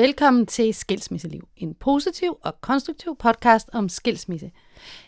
Velkommen 0.00 0.46
til 0.46 0.74
Skilsmisseliv, 0.74 1.48
en 1.56 1.74
positiv 1.74 2.38
og 2.42 2.60
konstruktiv 2.60 3.16
podcast 3.16 3.68
om 3.72 3.88
skilsmisse. 3.88 4.52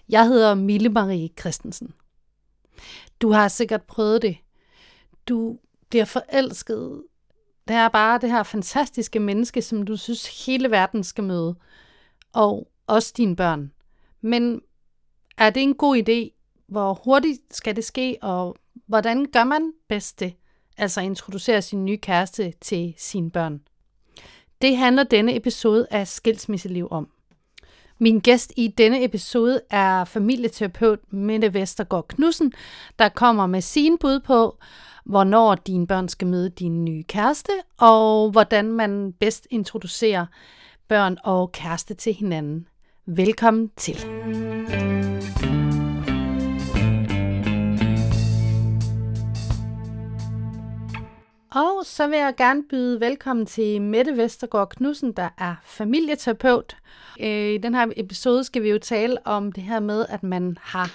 Jeg 0.08 0.26
hedder 0.26 0.54
Mille 0.54 0.88
Marie 0.88 1.30
Christensen. 1.40 1.94
Du 3.20 3.30
har 3.30 3.48
sikkert 3.48 3.82
prøvet 3.82 4.22
det. 4.22 4.36
Du 5.28 5.58
bliver 5.88 6.04
forelsket. 6.04 7.02
Det 7.68 7.76
er 7.76 7.88
bare 7.88 8.18
det 8.18 8.30
her 8.30 8.42
fantastiske 8.42 9.20
menneske, 9.20 9.62
som 9.62 9.82
du 9.82 9.96
synes 9.96 10.46
hele 10.46 10.70
verden 10.70 11.04
skal 11.04 11.24
møde. 11.24 11.54
Og 12.32 12.68
også 12.86 13.12
dine 13.16 13.36
børn. 13.36 13.72
Men 14.20 14.60
er 15.38 15.50
det 15.50 15.62
en 15.62 15.74
god 15.74 15.96
idé? 15.96 16.38
Hvor 16.66 17.00
hurtigt 17.04 17.40
skal 17.50 17.76
det 17.76 17.84
ske, 17.84 18.18
og 18.22 18.56
hvordan 18.86 19.26
gør 19.32 19.44
man 19.44 19.72
bedst 19.88 20.20
det? 20.20 20.34
Altså 20.76 21.00
introducere 21.00 21.62
sin 21.62 21.84
nye 21.84 21.98
kæreste 21.98 22.52
til 22.60 22.94
sine 22.96 23.30
børn. 23.30 23.60
Det 24.62 24.76
handler 24.76 25.02
denne 25.02 25.36
episode 25.36 25.86
af 25.90 26.08
Skilsmisseliv 26.08 26.88
om. 26.90 27.08
Min 27.98 28.20
gæst 28.20 28.52
i 28.56 28.68
denne 28.68 29.04
episode 29.04 29.60
er 29.70 30.04
familieterapeut 30.04 31.12
Mette 31.12 31.54
Vestergaard 31.54 32.08
Knudsen, 32.08 32.52
der 32.98 33.08
kommer 33.08 33.46
med 33.46 33.60
sin 33.60 33.98
bud 33.98 34.20
på, 34.20 34.58
hvornår 35.04 35.54
dine 35.54 35.86
børn 35.86 36.08
skal 36.08 36.28
møde 36.28 36.50
din 36.50 36.84
nye 36.84 37.02
kæreste, 37.02 37.52
og 37.78 38.30
hvordan 38.30 38.72
man 38.72 39.12
bedst 39.20 39.46
introducerer 39.50 40.26
børn 40.88 41.16
og 41.24 41.52
kæreste 41.52 41.94
til 41.94 42.14
hinanden. 42.14 42.66
Velkommen 43.06 43.70
til. 43.76 43.96
Og 51.54 51.86
så 51.86 52.06
vil 52.06 52.18
jeg 52.18 52.34
gerne 52.36 52.62
byde 52.70 53.00
velkommen 53.00 53.46
til 53.46 53.82
Mette 53.82 54.16
Vestergaard 54.16 54.68
Knudsen, 54.68 55.12
der 55.12 55.28
er 55.38 55.54
familieterapeut. 55.64 56.76
Øh, 57.20 57.48
I 57.54 57.58
den 57.58 57.74
her 57.74 57.86
episode 57.96 58.44
skal 58.44 58.62
vi 58.62 58.70
jo 58.70 58.78
tale 58.78 59.26
om 59.26 59.52
det 59.52 59.62
her 59.62 59.80
med, 59.80 60.06
at 60.08 60.22
man 60.22 60.56
har 60.60 60.90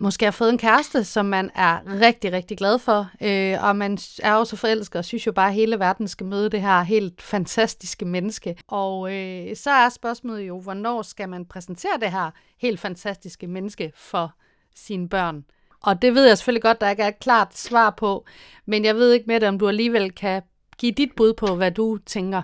måske 0.00 0.24
har 0.24 0.30
fået 0.30 0.50
en 0.50 0.58
kæreste, 0.58 1.04
som 1.04 1.26
man 1.26 1.50
er 1.54 2.00
rigtig, 2.00 2.32
rigtig 2.32 2.58
glad 2.58 2.78
for. 2.78 3.10
Øh, 3.20 3.64
og 3.64 3.76
man 3.76 3.98
er 4.22 4.34
også 4.34 4.56
forelsket 4.56 4.98
og 4.98 5.04
synes 5.04 5.26
jo 5.26 5.32
bare, 5.32 5.48
at 5.48 5.54
hele 5.54 5.78
verden 5.78 6.08
skal 6.08 6.26
møde 6.26 6.50
det 6.50 6.60
her 6.60 6.82
helt 6.82 7.22
fantastiske 7.22 8.04
menneske. 8.04 8.56
Og 8.68 9.14
øh, 9.14 9.56
så 9.56 9.70
er 9.70 9.88
spørgsmålet 9.88 10.48
jo, 10.48 10.60
hvornår 10.60 11.02
skal 11.02 11.28
man 11.28 11.44
præsentere 11.44 11.98
det 12.00 12.10
her 12.10 12.30
helt 12.58 12.80
fantastiske 12.80 13.46
menneske 13.46 13.92
for 13.96 14.32
sine 14.74 15.08
børn? 15.08 15.44
Og 15.84 16.02
det 16.02 16.14
ved 16.14 16.26
jeg 16.26 16.38
selvfølgelig 16.38 16.62
godt, 16.62 16.80
der 16.80 16.90
ikke 16.90 17.02
er 17.02 17.08
et 17.08 17.20
klart 17.20 17.56
svar 17.56 17.90
på, 17.90 18.24
men 18.66 18.84
jeg 18.84 18.94
ved 18.94 19.12
ikke 19.12 19.26
med 19.26 19.40
det, 19.40 19.48
om 19.48 19.58
du 19.58 19.68
alligevel 19.68 20.12
kan 20.12 20.42
give 20.78 20.92
dit 20.92 21.12
bud 21.16 21.32
på, 21.34 21.54
hvad 21.54 21.70
du 21.70 21.98
tænker. 22.06 22.42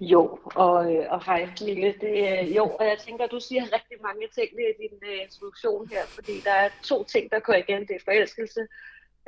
Jo, 0.00 0.38
og, 0.44 0.94
øh, 0.94 1.04
og 1.10 1.24
hej 1.24 1.48
Mille. 1.60 1.94
Det, 2.00 2.14
øh, 2.28 2.56
jo, 2.56 2.64
og 2.64 2.86
jeg 2.86 2.98
tænker, 2.98 3.26
du 3.26 3.40
siger 3.40 3.62
rigtig 3.62 3.98
mange 4.02 4.26
ting 4.34 4.48
i 4.52 4.82
din 4.82 4.98
øh, 5.02 5.08
uh, 5.08 5.24
introduktion 5.24 5.88
her, 5.88 6.04
fordi 6.06 6.40
der 6.44 6.50
er 6.50 6.68
to 6.82 7.04
ting, 7.04 7.30
der 7.30 7.40
går 7.40 7.54
igen. 7.54 7.80
Det 7.80 7.96
er 7.96 8.04
forelskelse, 8.04 8.60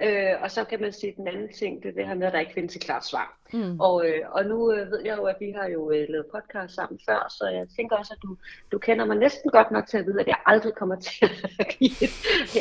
Øh, 0.02 0.42
og 0.42 0.50
så 0.50 0.64
kan 0.64 0.80
man 0.80 0.92
sige 0.92 1.14
den 1.16 1.28
anden 1.28 1.52
ting, 1.52 1.82
det 1.82 1.88
er 1.88 1.92
det 1.92 2.06
her 2.06 2.14
med, 2.14 2.26
at 2.26 2.32
der 2.32 2.38
ikke 2.38 2.52
findes 2.52 2.76
et 2.76 2.82
klart 2.82 3.06
svar. 3.06 3.38
Mm. 3.52 3.80
Og, 3.80 4.06
øh, 4.06 4.22
og 4.30 4.44
nu 4.44 4.72
øh, 4.72 4.90
ved 4.90 5.00
jeg 5.04 5.16
jo, 5.18 5.24
at 5.24 5.36
vi 5.40 5.50
har 5.50 5.68
jo 5.68 5.90
øh, 5.90 6.06
lavet 6.08 6.26
podcast 6.34 6.74
sammen 6.74 7.00
før, 7.08 7.34
så 7.38 7.48
jeg 7.48 7.66
tænker 7.76 7.96
også, 7.96 8.14
at 8.16 8.22
du, 8.22 8.36
du 8.72 8.78
kender 8.78 9.04
mig 9.04 9.16
næsten 9.16 9.50
godt 9.50 9.70
nok 9.70 9.86
til 9.86 9.98
at 9.98 10.06
vide, 10.06 10.20
at 10.20 10.26
jeg 10.26 10.36
aldrig 10.46 10.74
kommer 10.74 10.96
til 11.00 11.30
at 11.60 11.68
give 11.68 11.90
et, 12.02 12.14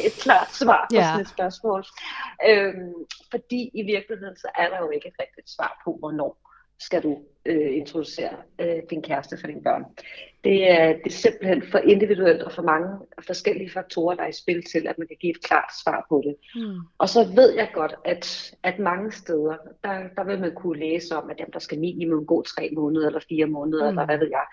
et 0.08 0.14
klart 0.24 0.52
svar 0.52 0.88
på 0.90 0.96
yeah. 0.96 1.06
sådan 1.06 1.22
et 1.22 1.30
spørgsmål. 1.30 1.86
Øh, 2.50 2.74
fordi 3.32 3.72
i 3.74 3.84
virkeligheden, 3.84 4.36
så 4.36 4.48
er 4.56 4.70
der 4.70 4.78
jo 4.80 4.90
ikke 4.90 5.08
et 5.08 5.16
rigtigt 5.22 5.50
svar 5.50 5.82
på, 5.86 5.96
hvornår 6.00 6.47
skal 6.80 7.04
du 7.04 7.18
øh, 7.46 7.78
introducere 7.78 8.36
øh, 8.60 8.82
din 8.90 9.02
kæreste 9.02 9.38
for 9.40 9.48
dine 9.48 9.64
børn. 9.64 9.86
Det 10.44 10.72
er, 10.72 10.88
det 10.88 11.06
er 11.06 11.10
simpelthen 11.10 11.64
for 11.72 11.78
individuelt 11.78 12.42
og 12.42 12.52
for 12.52 12.62
mange 12.62 12.88
forskellige 13.28 13.70
faktorer, 13.70 14.16
der 14.16 14.24
er 14.24 14.28
i 14.28 14.42
spil 14.42 14.64
til, 14.64 14.88
at 14.88 14.98
man 14.98 15.08
kan 15.08 15.18
give 15.20 15.32
et 15.32 15.44
klart 15.44 15.72
svar 15.84 16.06
på 16.10 16.24
det. 16.26 16.36
Mm. 16.56 16.80
Og 16.98 17.10
så 17.10 17.24
ved 17.36 17.54
jeg 17.56 17.70
godt, 17.74 17.96
at, 18.06 18.56
at 18.64 18.80
mange 18.80 19.12
steder, 19.12 19.56
der, 19.84 20.08
der 20.16 20.24
vil 20.24 20.40
man 20.40 20.56
kunne 20.56 20.80
læse 20.80 21.16
om, 21.16 21.30
at 21.30 21.38
dem, 21.38 21.52
der 21.52 21.60
skal 21.60 21.80
minimum 21.80 22.26
gå 22.26 22.42
tre 22.42 22.70
måneder 22.76 23.08
eller 23.08 23.20
fire 23.30 23.46
måneder, 23.46 23.84
mm. 23.84 23.90
eller 23.90 24.06
hvad 24.06 24.18
ved 24.18 24.28
jeg. 24.28 24.46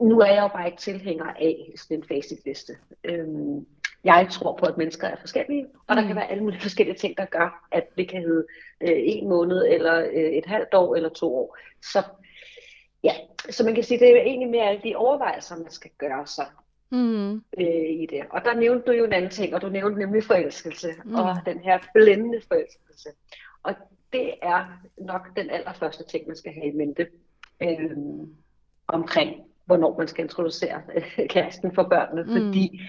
Nu 0.00 0.20
er 0.20 0.26
jeg 0.26 0.42
jo 0.42 0.48
bare 0.48 0.66
ikke 0.66 0.80
tilhænger 0.80 1.24
af 1.24 1.72
sådan 1.76 1.96
en 1.96 2.08
facitliste. 2.08 2.72
Øhm, 3.04 3.66
jeg 4.06 4.28
tror 4.30 4.56
på, 4.56 4.66
at 4.66 4.76
mennesker 4.76 5.08
er 5.08 5.16
forskellige, 5.20 5.66
og 5.86 5.94
mm. 5.94 5.96
der 5.96 6.06
kan 6.06 6.16
være 6.16 6.30
alle 6.30 6.42
mulige 6.42 6.60
forskellige 6.60 6.96
ting, 6.96 7.16
der 7.16 7.24
gør, 7.24 7.68
at 7.72 7.84
det 7.98 8.08
kan 8.08 8.22
hedde 8.22 8.46
øh, 8.80 8.96
en 8.96 9.28
måned, 9.28 9.66
eller 9.68 9.98
øh, 9.98 10.30
et 10.38 10.46
halvt 10.46 10.74
år, 10.74 10.94
eller 10.94 11.08
to 11.08 11.36
år. 11.36 11.56
Så 11.82 12.02
ja, 13.04 13.12
så 13.50 13.64
man 13.64 13.74
kan 13.74 13.84
sige, 13.84 14.00
det 14.00 14.10
er 14.10 14.22
egentlig 14.22 14.48
mere 14.48 14.64
alle 14.64 14.80
de 14.84 14.96
overvejelser, 14.96 15.56
man 15.56 15.70
skal 15.70 15.90
gøre 15.98 16.26
sig 16.26 16.46
mm. 16.90 17.34
øh, 17.34 17.90
i 17.90 18.06
det. 18.10 18.22
Og 18.30 18.44
der 18.44 18.54
nævnte 18.54 18.86
du 18.86 18.92
jo 18.92 19.04
en 19.04 19.12
anden 19.12 19.30
ting, 19.30 19.54
og 19.54 19.62
du 19.62 19.68
nævnte 19.68 19.98
nemlig 19.98 20.24
forelskelse, 20.24 20.88
mm. 21.04 21.14
og 21.14 21.36
den 21.46 21.58
her 21.58 21.78
blændende 21.94 22.40
forelskelse. 22.48 23.08
Og 23.62 23.74
det 24.12 24.34
er 24.42 24.64
nok 24.98 25.36
den 25.36 25.50
allerførste 25.50 26.04
ting, 26.04 26.26
man 26.26 26.36
skal 26.36 26.52
have 26.52 26.66
i 26.66 26.76
mente 26.76 27.06
øh, 27.62 27.96
omkring, 28.88 29.40
hvornår 29.64 29.98
man 29.98 30.08
skal 30.08 30.24
introducere 30.24 30.82
øh, 30.96 31.28
kæresten 31.28 31.74
for 31.74 31.82
børnene, 31.82 32.22
mm. 32.22 32.28
fordi 32.28 32.80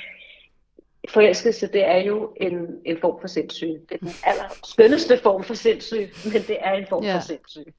forelskelse, 1.07 1.67
det 1.67 1.85
er 1.85 1.97
jo 1.97 2.33
en, 2.41 2.81
en 2.85 2.97
form 3.01 3.21
for 3.21 3.27
sindssyg. 3.27 3.67
Det 3.89 3.91
er 3.91 3.97
den 3.97 4.11
aller 4.23 4.59
skønneste 4.63 5.17
form 5.17 5.43
for 5.43 5.53
sindssyg, 5.53 6.09
men 6.25 6.41
det 6.41 6.57
er 6.59 6.71
en 6.71 6.87
form 6.89 7.03
yeah. 7.03 7.15
for 7.15 7.25
sindssyg. 7.25 7.73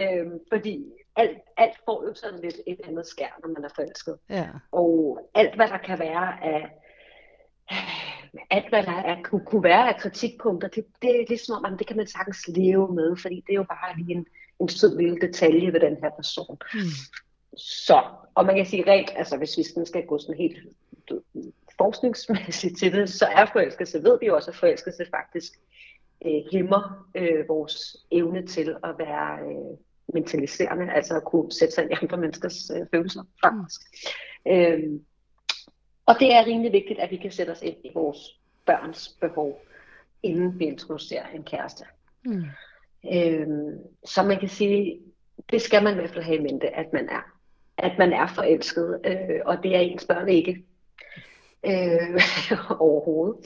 Øhm, 0.00 0.38
fordi 0.52 0.84
alt, 1.16 1.38
alt 1.56 1.76
får 1.84 2.04
jo 2.08 2.14
sådan 2.14 2.40
lidt 2.40 2.56
et 2.66 2.80
andet 2.84 3.06
skær, 3.06 3.38
når 3.42 3.48
man 3.48 3.64
er 3.64 3.68
forelsket. 3.74 4.18
Yeah. 4.30 4.48
Og 4.72 5.18
alt, 5.34 5.54
hvad 5.54 5.68
der 5.68 5.78
kan 5.78 5.98
være 5.98 6.44
af 6.44 6.70
alt, 8.50 8.68
hvad 8.68 8.82
der 8.82 8.92
er, 8.92 9.22
kunne, 9.22 9.44
kunne 9.44 9.62
være 9.62 9.94
af 9.94 10.00
kritikpunkter, 10.00 10.68
det, 10.68 10.84
det 11.02 11.10
er 11.10 11.24
ligesom 11.28 11.64
om, 11.64 11.78
det 11.78 11.86
kan 11.86 11.96
man 11.96 12.06
sagtens 12.06 12.48
leve 12.48 12.94
med, 12.94 13.16
fordi 13.16 13.34
det 13.46 13.52
er 13.52 13.56
jo 13.56 13.62
bare 13.68 13.96
lige 13.96 14.14
en, 14.14 14.26
en 14.60 14.68
sød 14.68 14.98
lille 14.98 15.18
detalje 15.20 15.72
ved 15.72 15.80
den 15.80 15.96
her 16.02 16.10
person. 16.16 16.58
Mm. 16.74 16.80
Så, 17.56 18.02
og 18.34 18.46
man 18.46 18.56
kan 18.56 18.66
sige 18.66 18.90
rent, 18.90 19.10
altså 19.16 19.36
hvis 19.36 19.58
vi 19.58 19.84
skal 19.84 20.06
gå 20.06 20.18
sådan 20.18 20.36
helt 20.36 20.56
forskningsmæssigt 21.82 22.78
til 22.78 22.92
det, 22.92 23.10
så 23.10 23.26
er 23.26 23.46
forelskelse, 23.52 24.02
ved 24.02 24.18
vi 24.20 24.28
også, 24.28 24.50
at 24.50 24.56
forelskelse 24.56 25.06
faktisk 25.10 25.52
øh, 26.26 26.42
hæmmer 26.52 27.08
øh, 27.14 27.48
vores 27.48 27.96
evne 28.10 28.46
til 28.46 28.76
at 28.84 28.94
være 28.98 29.38
øh, 29.38 29.78
mentaliserende, 30.14 30.92
altså 30.92 31.16
at 31.16 31.24
kunne 31.24 31.52
sætte 31.52 31.74
sig 31.74 31.84
i 31.84 31.94
andre 32.02 32.16
menneskers 32.16 32.70
øh, 32.70 32.86
følelser, 32.94 33.22
faktisk. 33.44 33.80
Mm. 34.46 34.52
Øhm, 34.52 35.04
og 36.06 36.14
det 36.20 36.34
er 36.34 36.46
rimelig 36.46 36.72
vigtigt, 36.72 37.00
at 37.00 37.10
vi 37.10 37.16
kan 37.16 37.32
sætte 37.32 37.50
os 37.50 37.62
ind 37.62 37.76
i 37.84 37.90
vores 37.94 38.18
børns 38.66 39.08
behov, 39.20 39.60
inden 40.22 40.58
vi 40.58 40.64
introducerer 40.64 41.26
en 41.34 41.44
kæreste. 41.44 41.84
Mm. 42.24 42.44
Øhm, 43.14 43.78
så 44.04 44.22
man 44.22 44.38
kan 44.40 44.48
sige, 44.48 45.00
det 45.50 45.62
skal 45.62 45.82
man 45.82 45.92
i 45.92 45.96
hvert 45.96 46.10
fald 46.10 46.24
have 46.24 46.38
i 46.38 46.42
mente, 46.42 46.76
at 46.76 46.92
man 46.92 47.08
er 47.08 47.32
at 47.78 47.98
man 47.98 48.12
er 48.12 48.26
forelsket, 48.26 49.00
øh, 49.04 49.40
og 49.44 49.62
det 49.62 49.76
er 49.76 49.80
ens 49.80 50.06
børn 50.06 50.28
ikke 50.28 50.64
øh, 51.66 52.20
overhovedet. 52.86 53.36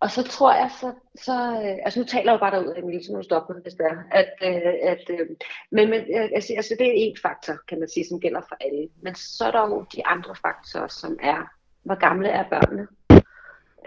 Og 0.00 0.10
så 0.10 0.22
tror 0.22 0.52
jeg, 0.54 0.70
så, 0.80 0.92
så 1.14 1.32
øh, 1.32 1.78
altså 1.84 2.00
nu 2.00 2.06
taler 2.06 2.32
jeg 2.32 2.32
jo 2.32 2.38
bare 2.38 2.50
derud, 2.50 2.74
Emil, 2.76 2.82
så 2.82 2.90
lille 2.90 3.04
smule 3.04 3.24
stoppe 3.24 3.54
hvis 3.62 3.74
det 3.74 3.86
er. 3.86 3.96
At, 4.10 4.28
øh, 4.42 4.72
at, 4.82 5.10
øh, 5.10 5.26
men 5.70 5.90
men 5.90 6.00
øh, 6.00 6.28
altså, 6.34 6.52
altså, 6.56 6.74
det 6.78 6.86
er 6.86 6.92
en 6.94 7.16
faktor, 7.22 7.54
kan 7.68 7.78
man 7.78 7.88
sige, 7.88 8.06
som 8.06 8.20
gælder 8.20 8.40
for 8.48 8.56
alle. 8.60 8.88
Men 9.02 9.14
så 9.14 9.44
er 9.44 9.50
der 9.50 9.68
jo 9.68 9.84
de 9.96 10.06
andre 10.06 10.34
faktorer, 10.34 10.88
som 10.88 11.18
er, 11.22 11.50
hvor 11.82 11.94
gamle 11.94 12.28
er 12.28 12.48
børnene? 12.48 12.86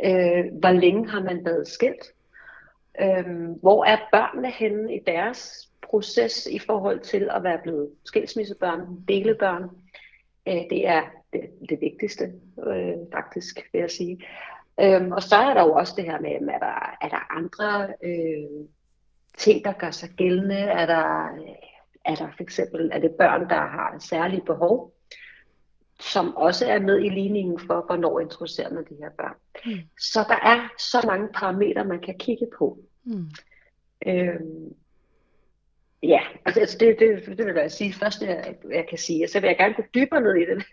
Øh, 0.06 0.60
hvor 0.60 0.72
længe 0.72 1.10
har 1.10 1.20
man 1.20 1.46
været 1.46 1.68
skilt? 1.68 2.06
Øh, 3.02 3.50
hvor 3.62 3.86
er 3.86 3.98
børnene 4.12 4.52
henne 4.52 4.96
i 4.96 5.00
deres 5.08 5.70
proces 5.82 6.48
i 6.52 6.60
forhold 6.60 7.00
til 7.00 7.30
at 7.32 7.44
være 7.44 7.60
blevet 7.64 7.90
skilsmissebørn, 8.06 9.04
delebørn? 9.08 9.64
Øh, 10.48 10.64
det 10.70 10.88
er 10.88 11.02
det, 11.34 11.70
det 11.70 11.82
vigtigste, 11.82 12.34
øh, 12.68 12.96
faktisk, 13.14 13.70
vil 13.72 13.80
jeg 13.80 13.92
sige. 13.92 14.26
Øhm, 14.82 15.12
og 15.12 15.24
så 15.24 15.36
er 15.36 15.54
der 15.54 15.62
jo 15.62 15.74
også 15.74 15.94
det 15.98 16.06
her 16.06 16.22
med, 16.22 16.32
er 16.32 16.60
der, 16.60 16.98
er 17.02 17.10
der 17.10 17.34
andre 17.38 17.94
øh, 18.04 18.68
ting, 19.38 19.66
der 19.66 19.74
gør 19.74 19.92
sig 19.92 20.10
gældende? 20.10 20.56
Er 20.56 20.86
der, 20.86 21.28
er 22.06 22.16
der 22.16 22.28
for 22.38 22.44
eksempel 22.44 22.90
er 22.94 23.00
det 23.00 23.12
børn, 23.12 23.50
der 23.50 23.56
har 23.56 23.96
særlige 24.00 24.46
behov, 24.46 24.94
som 26.00 26.36
også 26.36 26.66
er 26.68 26.80
med 26.80 27.04
i 27.04 27.10
ligningen 27.10 27.60
for, 27.60 27.84
hvornår 27.86 28.20
introducerer 28.20 28.74
man 28.74 28.86
de 28.90 28.96
her 29.00 29.10
børn. 29.18 29.36
Mm. 29.66 29.82
Så 30.00 30.26
der 30.28 30.36
er 30.36 30.70
så 30.80 31.08
mange 31.08 31.28
parametre, 31.34 31.86
man 31.86 32.02
kan 32.02 32.18
kigge 32.18 32.48
på. 32.58 32.80
Mm. 33.04 33.30
Øhm, 34.08 34.74
Ja, 36.04 36.20
altså, 36.46 36.60
altså 36.60 36.78
det, 36.78 37.00
det, 37.00 37.38
det 37.38 37.46
vil 37.46 37.56
jeg 37.56 37.72
sige 37.72 37.94
først, 37.94 38.22
jeg, 38.22 38.56
jeg 38.72 38.86
kan 38.90 38.98
sige. 38.98 39.26
Og 39.26 39.30
så 39.30 39.40
vil 39.40 39.48
jeg 39.48 39.58
gerne 39.58 39.74
gå 39.74 39.84
dybere 39.96 40.22
ned 40.22 40.36
i 40.36 40.46
det, 40.46 40.64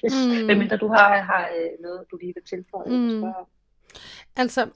hvis, 0.00 0.14
mm. 0.26 0.46
medmindre 0.46 0.76
du 0.76 0.88
har, 0.88 1.22
har 1.22 1.48
øh, 1.58 1.82
noget, 1.82 2.04
du 2.10 2.16
lige 2.16 2.34
vil 2.34 2.42
tilføje. 2.44 2.88
Mm. 2.88 3.24
Altså, 4.36 4.68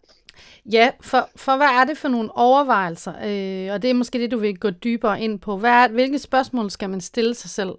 Ja, 0.72 0.90
for, 1.00 1.28
for 1.36 1.56
hvad 1.56 1.66
er 1.66 1.84
det 1.84 1.98
for 1.98 2.08
nogle 2.08 2.36
overvejelser? 2.36 3.12
Øh, 3.12 3.74
og 3.74 3.82
det 3.82 3.90
er 3.90 3.94
måske 3.94 4.18
det, 4.18 4.30
du 4.30 4.38
vil 4.38 4.58
gå 4.58 4.70
dybere 4.70 5.20
ind 5.20 5.40
på. 5.40 5.56
Hvad 5.56 5.70
er, 5.70 5.88
hvilke 5.88 6.18
spørgsmål 6.18 6.70
skal 6.70 6.90
man 6.90 7.00
stille 7.00 7.34
sig 7.34 7.50
selv? 7.50 7.74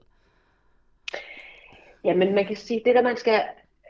Jamen, 2.03 2.35
man 2.35 2.45
kan 2.45 2.55
sige, 2.55 2.81
det 2.85 2.95
der 2.95 3.01
man 3.01 3.17
skal 3.17 3.43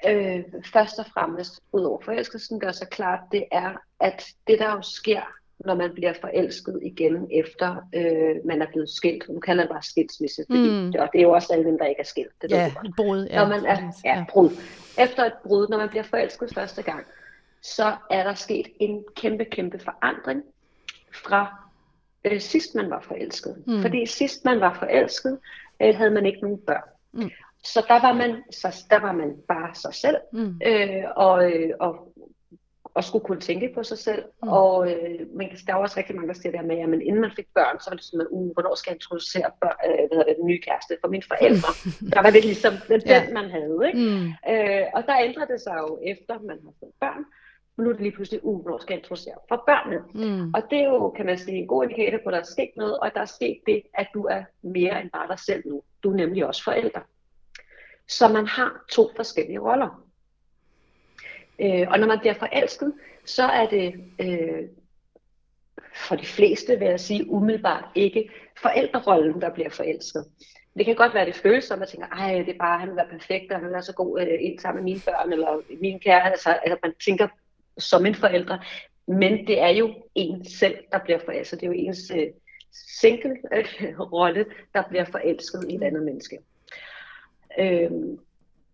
øh, 0.07 0.43
først 0.73 0.99
og 0.99 1.05
fremmest, 1.13 1.61
ud 1.71 1.81
over 1.81 2.01
forelskelsen, 2.01 2.59
gør 2.59 2.71
sig 2.71 2.89
klart, 2.89 3.19
det 3.31 3.43
er, 3.51 3.73
at 3.99 4.27
det 4.47 4.59
der 4.59 4.71
jo 4.71 4.81
sker, 4.81 5.21
når 5.65 5.75
man 5.75 5.93
bliver 5.93 6.13
forelsket 6.21 6.79
igen 6.81 7.27
efter 7.31 7.75
øh, 7.95 8.45
man 8.45 8.61
er 8.61 8.67
blevet 8.67 8.89
skilt. 8.89 9.29
Nu 9.29 9.39
kalder 9.39 9.63
det 9.63 9.71
bare 9.71 9.83
skilsmisse, 9.83 10.45
fordi 10.49 10.69
mm. 10.69 10.91
det, 10.91 11.01
og 11.01 11.09
det 11.13 11.19
er 11.19 11.23
jo 11.23 11.31
også 11.31 11.53
alle 11.53 11.65
dem, 11.65 11.77
der 11.77 11.85
ikke 11.85 12.01
er 12.01 12.05
skilt. 12.05 12.41
Det 12.41 12.51
ja, 12.51 12.67
et 12.67 12.93
brud. 12.97 13.27
Ja, 13.29 13.39
når 13.39 13.47
man 13.47 13.65
er, 13.65 13.91
ja, 14.05 14.25
brud. 14.29 14.49
Efter 14.99 15.25
et 15.25 15.33
brud, 15.43 15.67
når 15.69 15.77
man 15.77 15.89
bliver 15.89 16.03
forelsket 16.03 16.53
første 16.53 16.81
gang, 16.81 17.05
så 17.61 17.95
er 18.09 18.23
der 18.23 18.33
sket 18.33 18.67
en 18.79 19.03
kæmpe, 19.15 19.45
kæmpe 19.45 19.79
forandring 19.79 20.43
fra 21.13 21.69
øh, 22.25 22.41
sidst 22.41 22.75
man 22.75 22.89
var 22.89 23.01
forelsket. 23.01 23.63
Mm. 23.67 23.81
Fordi 23.81 24.05
sidst 24.05 24.45
man 24.45 24.59
var 24.59 24.73
forelsket, 24.73 25.39
øh, 25.81 25.95
havde 25.95 26.11
man 26.11 26.25
ikke 26.25 26.41
nogen 26.41 26.59
børn. 26.67 26.89
Mm. 27.11 27.29
Så 27.63 27.85
der 27.87 28.01
var 28.01 28.13
man, 28.13 28.43
så 28.51 28.85
der 28.89 28.99
var 28.99 29.11
man 29.11 29.35
bare 29.47 29.75
sig 29.75 29.93
selv, 29.93 30.17
mm. 30.33 30.59
øh, 30.65 31.03
og, 31.15 31.51
øh, 31.51 31.69
og, 31.79 32.08
og 32.93 33.03
skulle 33.03 33.25
kunne 33.25 33.39
tænke 33.39 33.71
på 33.75 33.83
sig 33.83 33.97
selv. 33.97 34.23
Mm. 34.43 34.49
Og 34.49 34.91
øh, 34.91 35.19
man, 35.33 35.49
der 35.67 35.73
er 35.73 35.77
også 35.77 35.97
rigtig 35.97 36.15
mange, 36.15 36.27
der 36.27 36.33
siger 36.33 36.51
det 36.51 36.59
her 36.59 36.67
med, 36.67 36.77
at 36.77 36.89
men 36.89 37.01
inden 37.01 37.21
man 37.21 37.31
fik 37.35 37.47
børn, 37.55 37.79
så 37.79 37.89
var 37.89 37.95
det 37.95 38.05
sådan, 38.05 38.21
at 38.21 38.27
uh, 38.31 38.53
hvornår 38.53 38.75
skal 38.75 38.91
jeg 38.91 38.95
introducere 38.95 39.51
børn, 39.61 39.77
øh, 39.85 39.95
hvad 40.07 40.17
hedder 40.17 40.23
det, 40.23 40.35
den 40.37 40.47
nye 40.47 40.61
kæreste 40.67 40.97
for 41.01 41.07
mine 41.07 41.23
forældre. 41.27 41.71
der 42.15 42.21
var 42.21 42.29
det 42.29 42.43
ligesom 42.45 42.73
den, 42.87 43.01
ja. 43.05 43.29
man 43.33 43.49
havde. 43.49 43.77
Ikke? 43.87 43.99
Mm. 43.99 44.25
Øh, 44.51 44.85
og 44.95 45.01
der 45.07 45.25
ændrede 45.27 45.51
det 45.53 45.61
sig 45.61 45.75
jo 45.83 45.99
efter, 46.11 46.33
man 46.49 46.57
har 46.65 46.73
fået 46.79 46.93
børn. 47.03 47.23
Men 47.75 47.83
nu 47.83 47.89
er 47.89 47.93
det 47.93 48.01
lige 48.01 48.15
pludselig, 48.15 48.39
uh, 48.43 48.61
hvornår 48.61 48.79
skal 48.81 48.93
jeg 48.93 48.99
introducere 48.99 49.39
for 49.49 49.63
børnene. 49.69 49.99
Mm. 50.21 50.53
Og 50.55 50.61
det 50.69 50.79
er 50.79 50.89
jo, 50.93 51.09
kan 51.17 51.25
man 51.25 51.37
sige, 51.37 51.57
en 51.57 51.67
god 51.67 51.83
indikator 51.83 52.17
på, 52.23 52.29
at 52.29 52.33
der 52.33 52.39
er 52.39 52.53
sket 52.55 52.71
noget, 52.77 52.99
og 52.99 53.05
at 53.07 53.13
der 53.13 53.21
er 53.21 53.33
sket 53.39 53.59
det, 53.67 53.81
at 53.93 54.07
du 54.13 54.21
er 54.35 54.41
mere 54.61 55.01
end 55.01 55.09
bare 55.09 55.27
dig 55.27 55.39
selv 55.39 55.61
nu. 55.69 55.81
Du 56.03 56.11
er 56.11 56.15
nemlig 56.15 56.45
også 56.45 56.63
forældre. 56.63 57.01
Så 58.07 58.27
man 58.27 58.47
har 58.47 58.71
to 58.91 59.09
forskellige 59.15 59.59
roller. 59.59 60.08
Øh, 61.61 61.87
og 61.89 61.99
når 61.99 62.07
man 62.07 62.19
bliver 62.19 62.33
forelsket, 62.33 62.93
så 63.25 63.43
er 63.43 63.69
det 63.69 63.93
øh, 64.19 64.67
for 65.95 66.15
de 66.15 66.25
fleste, 66.25 66.79
vil 66.79 66.87
jeg 66.87 66.99
sige, 66.99 67.29
umiddelbart 67.29 67.85
ikke 67.95 68.29
forældrerollen, 68.61 69.41
der 69.41 69.49
bliver 69.49 69.69
forelsket. 69.69 70.25
Det 70.77 70.85
kan 70.85 70.95
godt 70.95 71.13
være, 71.13 71.25
det 71.25 71.35
føles 71.35 71.63
som, 71.63 71.75
at 71.75 71.79
man 71.79 71.87
tænker, 71.87 72.07
ej, 72.07 72.37
det 72.37 72.49
er 72.49 72.57
bare, 72.57 72.79
han 72.79 72.89
vil 72.89 72.95
være 72.95 73.09
perfekt, 73.11 73.51
og 73.51 73.57
han 73.57 73.65
vil 73.65 73.73
være 73.73 73.83
så 73.83 73.93
god 73.93 74.21
øh, 74.21 74.37
ind 74.39 74.59
sammen 74.59 74.83
med 74.83 74.91
mine 74.91 75.01
børn, 75.05 75.33
eller 75.33 75.61
min 75.81 75.99
kære, 75.99 76.31
altså, 76.31 76.49
altså 76.49 76.77
man 76.83 76.93
tænker 77.05 77.27
som 77.77 78.05
en 78.05 78.15
forældre. 78.15 78.59
Men 79.07 79.47
det 79.47 79.61
er 79.61 79.69
jo 79.69 79.95
en 80.15 80.45
selv, 80.45 80.77
der 80.91 80.99
bliver 80.99 81.19
forelsket. 81.25 81.61
Det 81.61 81.67
er 81.67 81.71
jo 81.71 81.77
ens 81.77 82.11
øh, 82.15 82.27
single-rolle, 83.01 84.39
øh, 84.39 84.45
der 84.73 84.83
bliver 84.89 85.05
forelsket 85.05 85.65
i 85.69 85.75
et 85.75 85.83
andet 85.83 86.03
menneske. 86.03 86.37
Øhm, 87.59 88.19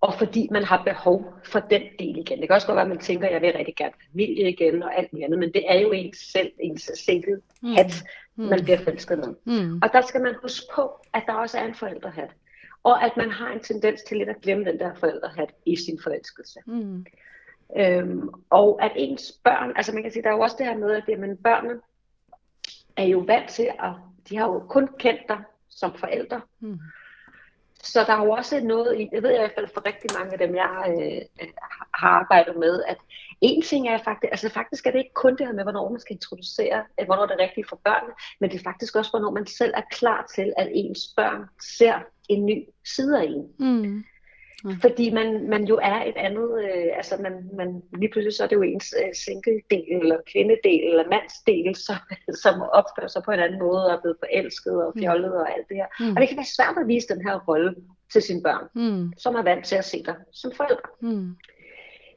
og 0.05 0.13
fordi 0.13 0.47
man 0.51 0.63
har 0.63 0.83
behov 0.83 1.33
for 1.43 1.59
den 1.59 1.81
del 1.99 2.17
igen. 2.17 2.39
Det 2.39 2.47
kan 2.47 2.55
også 2.55 2.67
godt 2.67 2.75
være, 2.75 2.85
at 2.85 2.89
man 2.89 2.99
tænker, 2.99 3.27
at 3.27 3.33
jeg 3.33 3.41
vil 3.41 3.53
rigtig 3.57 3.75
gerne 3.75 3.93
familie 4.11 4.49
igen 4.49 4.83
og 4.83 4.97
alt 4.97 5.13
muligt 5.13 5.25
andet, 5.25 5.39
men 5.39 5.53
det 5.53 5.71
er 5.71 5.79
jo 5.79 5.91
ens 5.91 6.17
selv, 6.17 6.51
ens 6.59 6.91
single 7.05 7.41
hat, 7.75 8.03
mm. 8.35 8.45
man 8.45 8.63
bliver 8.63 8.77
forelsket 8.77 9.17
med. 9.17 9.35
Mm. 9.45 9.79
Og 9.83 9.89
der 9.93 10.01
skal 10.01 10.21
man 10.21 10.35
huske 10.41 10.65
på, 10.75 10.91
at 11.13 11.23
der 11.27 11.33
også 11.33 11.57
er 11.57 11.65
en 11.65 11.75
forældrehat. 11.75 12.29
Og 12.83 13.03
at 13.05 13.11
man 13.17 13.31
har 13.31 13.51
en 13.51 13.59
tendens 13.59 14.01
til 14.03 14.17
lidt 14.17 14.29
at 14.29 14.41
glemme 14.41 14.65
den 14.65 14.79
der 14.79 14.95
forældrehat 14.95 15.49
i 15.65 15.75
sin 15.75 15.99
forelskelse. 16.03 16.59
Mm. 16.65 17.05
Øhm, 17.77 18.29
og 18.49 18.83
at 18.83 18.91
ens 18.95 19.31
børn, 19.43 19.73
altså 19.75 19.93
man 19.93 20.03
kan 20.03 20.11
sige, 20.11 20.23
der 20.23 20.29
er 20.29 20.33
jo 20.33 20.39
også 20.39 20.55
det 20.59 20.65
her 20.65 20.77
med, 20.77 20.91
at 20.91 21.03
jamen, 21.07 21.37
børnene 21.37 21.79
er 22.97 23.03
jo 23.03 23.19
vant 23.19 23.49
til 23.49 23.69
at, 23.79 23.91
de 24.29 24.37
har 24.37 24.45
jo 24.45 24.59
kun 24.59 24.89
kendt 24.99 25.21
dig 25.29 25.39
som 25.69 25.93
forældre. 25.97 26.41
Mm. 26.59 26.79
Så 27.85 28.03
der 28.07 28.13
er 28.13 28.25
jo 28.25 28.31
også 28.31 28.59
noget 28.59 28.99
i, 28.99 29.09
det 29.13 29.23
ved 29.23 29.29
jeg 29.29 29.39
i 29.39 29.41
hvert 29.41 29.55
fald 29.55 29.73
for 29.73 29.85
rigtig 29.85 30.09
mange 30.17 30.33
af 30.33 30.39
dem, 30.39 30.55
jeg 30.55 30.69
øh, 31.41 31.47
har 31.93 32.09
arbejdet 32.09 32.55
med, 32.57 32.83
at 32.83 32.97
en 33.41 33.61
ting 33.61 33.87
er 33.87 33.97
faktisk, 33.97 34.31
altså 34.31 34.49
faktisk 34.49 34.85
er 34.85 34.91
det 34.91 34.99
ikke 34.99 35.13
kun 35.13 35.37
det 35.37 35.45
her 35.47 35.53
med, 35.53 35.63
hvornår 35.63 35.89
man 35.89 35.99
skal 35.99 36.15
introducere, 36.15 36.83
at 36.97 37.05
hvornår 37.05 37.25
det 37.25 37.33
er 37.33 37.43
rigtigt 37.43 37.69
for 37.69 37.79
børnene, 37.83 38.13
men 38.39 38.49
det 38.49 38.59
er 38.59 38.63
faktisk 38.63 38.95
også, 38.95 39.11
hvornår 39.11 39.31
man 39.31 39.47
selv 39.47 39.73
er 39.77 39.81
klar 39.91 40.25
til, 40.35 40.53
at 40.57 40.67
ens 40.71 40.99
børn 41.15 41.41
ser 41.77 41.99
en 42.29 42.45
ny 42.45 42.67
side 42.95 43.19
af 43.19 43.23
en. 43.23 43.47
Mm. 43.59 44.03
Mm. 44.65 44.81
Fordi 44.81 45.13
man, 45.13 45.49
man 45.49 45.63
jo 45.63 45.79
er 45.81 46.03
et 46.03 46.17
andet, 46.17 46.49
øh, 46.63 46.97
altså 46.97 47.17
man, 47.21 47.49
man, 47.57 47.81
lige 47.99 48.11
pludselig 48.11 48.33
så 48.33 48.43
er 48.43 48.47
det 48.47 48.55
jo 48.55 48.61
ens 48.61 48.93
øh, 49.01 49.13
single-del, 49.25 50.01
eller 50.01 50.17
kvindedel, 50.31 50.83
eller 50.89 51.09
mandsdel, 51.09 51.75
som, 51.75 51.95
som 52.43 52.61
opfører 52.61 53.07
sig 53.07 53.21
på 53.25 53.31
en 53.31 53.39
anden 53.39 53.59
måde, 53.59 53.85
og 53.85 53.93
er 53.93 54.01
blevet 54.01 54.17
forelsket 54.23 54.75
og 54.85 54.91
mm. 54.95 55.01
fjollet 55.01 55.31
mm. 55.31 55.37
og 55.41 55.53
alt 55.53 55.69
det 55.69 55.77
her. 55.77 55.89
Mm. 55.99 56.13
Og 56.15 56.17
det 56.21 56.27
kan 56.29 56.37
være 56.37 56.55
svært 56.57 56.77
at 56.81 56.87
vise 56.87 57.07
den 57.13 57.21
her 57.27 57.35
rolle 57.47 57.75
til 58.13 58.21
sine 58.21 58.43
børn, 58.43 58.65
mm. 58.73 59.13
som 59.17 59.35
er 59.35 59.43
vant 59.43 59.65
til 59.65 59.75
at 59.75 59.85
se 59.85 60.03
dig 60.03 60.15
som 60.31 60.51
forældre. 60.51 60.89
Mm. 61.01 61.35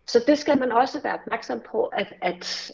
Så 0.06 0.24
det 0.26 0.38
skal 0.38 0.58
man 0.58 0.72
også 0.72 1.02
være 1.02 1.14
opmærksom 1.14 1.60
på, 1.70 1.84
at, 1.84 2.14
at, 2.22 2.72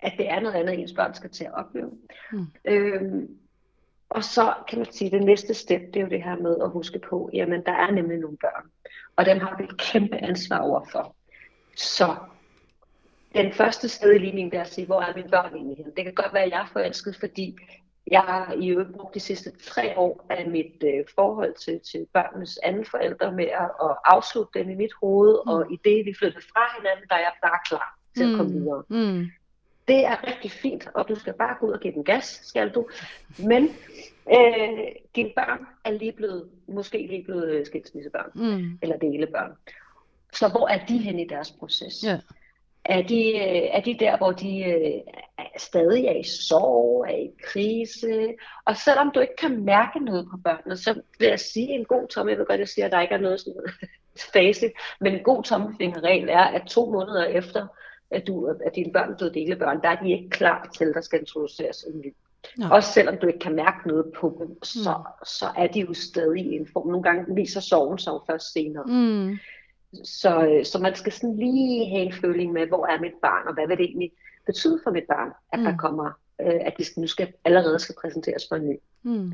at 0.00 0.12
det 0.18 0.30
er 0.30 0.40
noget 0.40 0.54
andet, 0.54 0.78
ens 0.78 0.92
børn 0.92 1.14
skal 1.14 1.30
til 1.30 1.44
at 1.44 1.54
opleve. 1.54 1.90
Mm. 2.32 2.46
Øhm, 2.64 3.28
og 4.10 4.24
så 4.24 4.54
kan 4.68 4.78
man 4.78 4.92
sige, 4.92 5.06
at 5.06 5.12
det 5.12 5.24
næste 5.26 5.54
step, 5.54 5.80
det 5.80 5.96
er 5.96 6.00
jo 6.00 6.08
det 6.08 6.22
her 6.22 6.36
med 6.36 6.56
at 6.62 6.70
huske 6.70 6.98
på, 6.98 7.30
jamen 7.32 7.64
der 7.66 7.72
er 7.72 7.90
nemlig 7.90 8.18
nogle 8.18 8.36
børn, 8.36 8.70
og 9.16 9.26
dem 9.26 9.38
har 9.38 9.56
vi 9.58 9.64
et 9.64 9.78
kæmpe 9.78 10.16
ansvar 10.16 10.58
overfor. 10.58 11.14
Så 11.76 12.16
den 13.34 13.52
første 13.52 13.88
sted 13.88 14.14
i 14.14 14.18
ligningen, 14.18 14.50
det 14.50 14.56
er 14.56 14.62
at 14.62 14.72
sige, 14.72 14.86
hvor 14.86 15.00
er 15.00 15.14
mine 15.16 15.28
børn 15.28 15.54
egentlig 15.54 15.76
hen? 15.76 15.92
Det 15.96 16.04
kan 16.04 16.14
godt 16.14 16.34
være, 16.34 16.44
at 16.44 16.50
jeg 16.50 16.60
er 16.60 16.72
forelsket, 16.72 17.16
fordi 17.20 17.58
jeg 18.10 18.20
har 18.20 18.52
i 18.52 18.68
øvrigt 18.68 18.92
brugt 18.92 19.14
de 19.14 19.20
sidste 19.20 19.50
tre 19.50 19.98
år 19.98 20.26
af 20.30 20.50
mit 20.50 20.84
øh, 20.84 21.04
forhold 21.14 21.54
til, 21.54 21.80
til 21.92 22.06
børnenes 22.12 22.58
anden 22.62 22.84
forældre 22.84 23.32
med 23.32 23.44
at, 23.44 23.70
at 23.82 23.96
afslutte 24.04 24.58
dem 24.58 24.70
i 24.70 24.74
mit 24.74 24.92
hoved, 25.02 25.38
mm. 25.44 25.50
og 25.50 25.72
i 25.72 25.76
det, 25.84 26.06
vi 26.06 26.14
flyttede 26.18 26.44
fra 26.52 26.64
hinanden, 26.78 27.08
der 27.08 27.14
er 27.14 27.20
jeg 27.20 27.32
bare 27.42 27.58
klar 27.68 27.98
til 28.16 28.26
mm. 28.26 28.32
at 28.32 28.36
komme 28.36 28.52
videre. 28.52 28.82
Mm. 28.88 29.26
Det 29.88 30.06
er 30.06 30.26
rigtig 30.26 30.50
fint, 30.50 30.88
og 30.94 31.08
du 31.08 31.14
skal 31.14 31.32
bare 31.32 31.56
gå 31.60 31.66
ud 31.66 31.72
og 31.72 31.80
give 31.80 31.94
den 31.94 32.04
gas, 32.04 32.40
skal 32.42 32.70
du. 32.70 32.86
Men 33.38 33.62
øh, 34.32 34.78
dine 35.16 35.30
børn 35.36 35.66
er 35.84 35.90
lige 35.90 36.12
blevet, 36.12 36.48
måske 36.68 37.06
lige 37.06 37.24
blevet 37.24 37.50
øh, 37.50 37.66
skilsmissebørn, 37.66 38.30
mm. 38.34 38.78
eller 38.82 38.96
delebørn. 38.96 39.52
Så 40.32 40.48
hvor 40.48 40.68
er 40.68 40.86
de 40.86 40.98
hen 40.98 41.18
i 41.18 41.26
deres 41.26 41.50
proces? 41.50 42.00
Yeah. 42.00 42.18
Er, 42.84 43.02
de, 43.02 43.28
øh, 43.28 43.68
er 43.72 43.80
de 43.80 43.96
der, 44.00 44.16
hvor 44.16 44.32
de 44.32 44.64
øh, 44.64 45.00
stadig 45.56 46.04
er 46.04 46.16
i 46.16 46.22
sorg, 46.22 47.06
er 47.08 47.16
i 47.16 47.30
krise? 47.42 48.34
Og 48.64 48.76
selvom 48.76 49.10
du 49.14 49.20
ikke 49.20 49.36
kan 49.36 49.64
mærke 49.64 50.04
noget 50.04 50.28
på 50.30 50.36
børnene, 50.44 50.76
så 50.76 51.00
vil 51.18 51.28
jeg 51.28 51.40
sige 51.40 51.68
en 51.68 51.84
god 51.84 52.08
tomme, 52.08 52.32
jeg 52.32 52.38
ved 52.38 52.46
godt, 52.46 52.60
jeg 52.60 52.68
siger, 52.68 52.86
at 52.86 52.92
der 52.92 53.00
ikke 53.00 53.14
er 53.14 53.18
noget 53.18 53.40
sådan 53.40 53.62
facit, 54.32 54.72
men 55.00 55.14
en 55.14 55.22
god 55.22 55.42
tommelfingerregel 55.42 56.28
er, 56.28 56.44
at 56.44 56.66
to 56.66 56.90
måneder 56.90 57.24
efter, 57.24 57.66
at, 58.10 58.26
du, 58.26 58.46
at 58.46 58.74
dine 58.74 58.92
børn 58.92 59.12
er 59.12 59.16
blevet 59.16 59.34
delebørn, 59.34 59.82
der 59.82 59.88
er 59.88 60.02
de 60.02 60.12
ikke 60.12 60.30
klar 60.30 60.70
til, 60.78 60.84
at 60.84 60.94
der 60.94 61.00
skal 61.00 61.20
introduceres 61.20 61.82
en 61.82 62.00
ny. 62.00 62.14
Nå. 62.56 62.66
Også 62.70 62.92
selvom 62.92 63.16
du 63.18 63.26
ikke 63.26 63.38
kan 63.38 63.54
mærke 63.54 63.88
noget 63.88 64.12
på 64.16 64.36
dem, 64.38 64.62
så, 64.62 64.94
mm. 64.98 65.24
så 65.26 65.46
er 65.56 65.66
de 65.66 65.80
jo 65.80 65.94
stadig 65.94 66.46
i 66.46 66.56
en 66.56 66.68
form. 66.72 66.86
Nogle 66.86 67.02
gange 67.02 67.34
viser 67.34 67.60
sorgen 67.60 67.98
sig 67.98 68.12
først 68.30 68.52
senere. 68.52 68.84
Mm. 68.86 69.38
Så, 70.04 70.46
øh, 70.46 70.64
så 70.64 70.78
man 70.78 70.94
skal 70.94 71.12
sådan 71.12 71.36
lige 71.36 71.88
have 71.88 72.02
en 72.02 72.12
føling 72.12 72.52
med, 72.52 72.66
hvor 72.66 72.86
er 72.86 73.00
mit 73.00 73.12
barn, 73.22 73.48
og 73.48 73.54
hvad 73.54 73.66
vil 73.66 73.76
det 73.76 73.84
egentlig 73.84 74.12
betyde 74.46 74.80
for 74.84 74.90
mit 74.90 75.04
barn, 75.08 75.32
at 75.52 75.58
mm. 75.58 75.64
der 75.64 75.76
kommer, 75.76 76.10
øh, 76.40 76.60
at 76.60 76.74
de 76.78 77.00
nu 77.00 77.06
skal, 77.06 77.32
allerede 77.44 77.78
skal 77.78 77.94
præsenteres 78.00 78.46
for 78.48 78.56
en 78.56 78.68
ny. 78.68 78.76
Mm. 79.02 79.32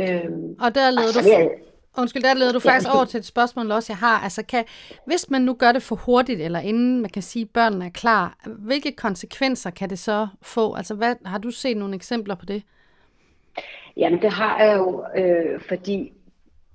Øhm, 0.00 0.56
og 0.60 0.74
der 0.74 0.90
leder 0.90 1.22
du... 1.22 1.28
Jeg, 1.28 1.50
Undskyld, 1.98 2.22
der 2.22 2.34
leder 2.34 2.52
du 2.52 2.60
faktisk 2.60 2.94
over 2.94 3.04
til 3.04 3.18
et 3.18 3.24
spørgsmål 3.24 3.70
også, 3.70 3.92
jeg 3.92 3.98
har. 3.98 4.18
Altså, 4.18 4.42
kan, 4.42 4.64
hvis 5.06 5.30
man 5.30 5.42
nu 5.42 5.54
gør 5.54 5.72
det 5.72 5.82
for 5.82 5.96
hurtigt, 5.96 6.40
eller 6.40 6.60
inden 6.60 7.00
man 7.00 7.10
kan 7.10 7.22
sige, 7.22 7.42
at 7.42 7.50
børnene 7.50 7.86
er 7.86 7.90
klar, 7.90 8.38
hvilke 8.46 8.92
konsekvenser 8.92 9.70
kan 9.70 9.90
det 9.90 9.98
så 9.98 10.28
få? 10.42 10.74
Altså, 10.74 10.94
hvad, 10.94 11.14
har 11.24 11.38
du 11.38 11.50
set 11.50 11.76
nogle 11.76 11.94
eksempler 11.94 12.34
på 12.34 12.46
det? 12.46 12.62
Jamen, 13.96 14.22
det 14.22 14.30
har 14.30 14.64
jeg 14.64 14.76
jo, 14.76 15.04
øh, 15.16 15.60
fordi 15.60 16.12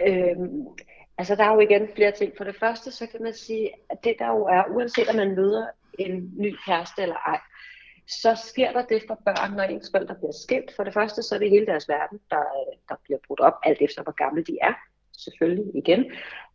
øh, 0.07 0.37
altså, 1.17 1.35
der 1.35 1.43
er 1.43 1.53
jo 1.53 1.59
igen 1.59 1.87
flere 1.95 2.11
ting. 2.11 2.33
For 2.37 2.43
det 2.43 2.55
første, 2.59 2.91
så 2.91 3.07
kan 3.07 3.23
man 3.23 3.33
sige, 3.33 3.69
at 3.89 4.03
det 4.03 4.15
der 4.19 4.27
jo 4.27 4.45
er, 4.45 4.63
uanset 4.69 5.09
om 5.09 5.15
man 5.15 5.35
møder 5.35 5.65
en 5.99 6.33
ny 6.37 6.55
kæreste 6.65 7.01
eller 7.01 7.15
ej, 7.15 7.39
så 8.07 8.41
sker 8.45 8.71
der 8.71 8.85
det 8.85 9.03
for 9.07 9.21
børn, 9.25 9.51
når 9.51 9.63
ens 9.63 9.89
forældre 9.93 10.15
bliver 10.15 10.31
skilt. 10.31 10.75
For 10.75 10.83
det 10.83 10.93
første, 10.93 11.23
så 11.23 11.35
er 11.35 11.39
det 11.39 11.49
hele 11.49 11.65
deres 11.65 11.89
verden, 11.89 12.19
der, 12.29 12.43
der 12.89 12.95
bliver 13.03 13.19
brudt 13.27 13.39
op, 13.39 13.53
alt 13.63 13.81
efter 13.81 14.03
hvor 14.03 14.11
gamle 14.11 14.43
de 14.43 14.57
er 14.61 14.73
selvfølgelig 15.23 15.65
igen. 15.75 16.05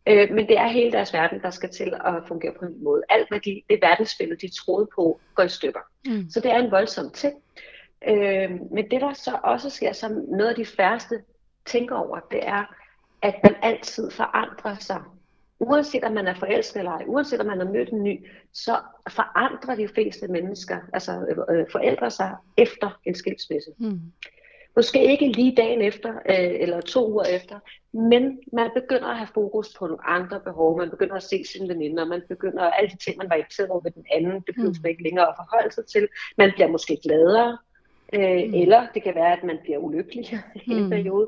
Øh, 0.07 0.31
men 0.31 0.47
det 0.47 0.57
er 0.57 0.67
hele 0.67 0.91
deres 0.91 1.13
verden, 1.13 1.41
der 1.41 1.49
skal 1.49 1.69
til 1.69 1.93
at 2.05 2.23
fungere 2.27 2.53
på 2.59 2.65
en 2.65 2.83
måde. 2.83 3.01
Alt 3.09 3.29
hvad 3.29 3.39
de, 3.39 3.61
det 3.69 3.79
verdensbillede, 3.81 4.47
de 4.47 4.55
troede 4.55 4.87
på, 4.95 5.19
går 5.35 5.43
i 5.43 5.49
stykker. 5.49 5.79
Mm. 6.05 6.29
Så 6.29 6.39
det 6.39 6.51
er 6.51 6.57
en 6.57 6.71
voldsom 6.71 7.09
ting. 7.09 7.35
Øh, 8.07 8.51
men 8.71 8.91
det 8.91 9.01
der 9.01 9.13
så 9.13 9.39
også 9.43 9.69
sker, 9.69 9.93
som 9.93 10.11
noget 10.11 10.49
af 10.49 10.55
de 10.55 10.65
færreste 10.65 11.21
tænker 11.65 11.95
over, 11.95 12.19
det 12.19 12.39
er, 12.47 12.75
at 13.21 13.35
man 13.43 13.55
altid 13.61 14.11
forandrer 14.11 14.75
sig 14.79 15.01
uanset 15.59 16.03
om 16.03 16.11
man 16.11 16.27
er 16.27 16.35
forelsket 16.35 16.79
eller 16.79 16.91
ej, 16.91 17.03
uanset 17.07 17.39
om 17.39 17.45
man 17.45 17.57
har 17.57 17.71
mødt 17.71 17.89
en 17.89 18.03
ny, 18.03 18.27
så 18.53 18.79
forandrer 19.09 19.75
de 19.75 19.87
fleste 19.87 20.27
mennesker, 20.27 20.77
altså 20.93 21.11
øh, 21.49 21.65
forældre 21.71 22.11
sig 22.11 22.35
efter 22.57 22.99
en 23.05 23.15
skilsmisse. 23.15 23.71
Mm. 23.77 23.99
Måske 24.75 25.11
ikke 25.11 25.27
lige 25.27 25.55
dagen 25.55 25.81
efter, 25.81 26.09
øh, 26.09 26.55
eller 26.59 26.81
to 26.81 27.11
uger 27.11 27.23
efter, 27.23 27.59
men 27.95 28.39
man 28.53 28.69
begynder 28.73 29.07
at 29.07 29.17
have 29.17 29.29
fokus 29.33 29.73
på 29.77 29.87
nogle 29.87 30.07
andre 30.07 30.39
behov. 30.39 30.77
Man 30.77 30.89
begynder 30.89 31.15
at 31.15 31.23
se 31.23 31.43
sine 31.43 31.67
veninder. 31.67 32.05
Man 32.05 32.21
begynder 32.29 32.63
alle 32.63 32.89
de 32.89 32.97
ting, 32.97 33.17
man 33.17 33.29
var 33.29 33.35
interesseret 33.35 33.69
over 33.69 33.81
ved 33.81 33.91
den 33.91 34.05
anden, 34.11 34.33
det 34.33 34.55
behøver 34.55 34.73
mm. 34.83 34.89
ikke 34.89 35.03
længere 35.03 35.27
at 35.27 35.35
forholde 35.37 35.73
sig 35.73 35.85
til. 35.85 36.07
Man 36.37 36.51
bliver 36.55 36.67
måske 36.67 36.97
gladere, 37.03 37.57
øh, 38.13 38.47
mm. 38.47 38.53
eller 38.53 38.87
det 38.93 39.03
kan 39.03 39.15
være, 39.15 39.33
at 39.37 39.43
man 39.43 39.57
bliver 39.63 39.77
ulykkelig 39.77 40.25
i 40.55 40.71
en 40.71 40.83
mm. 40.83 40.89
periode. 40.89 41.27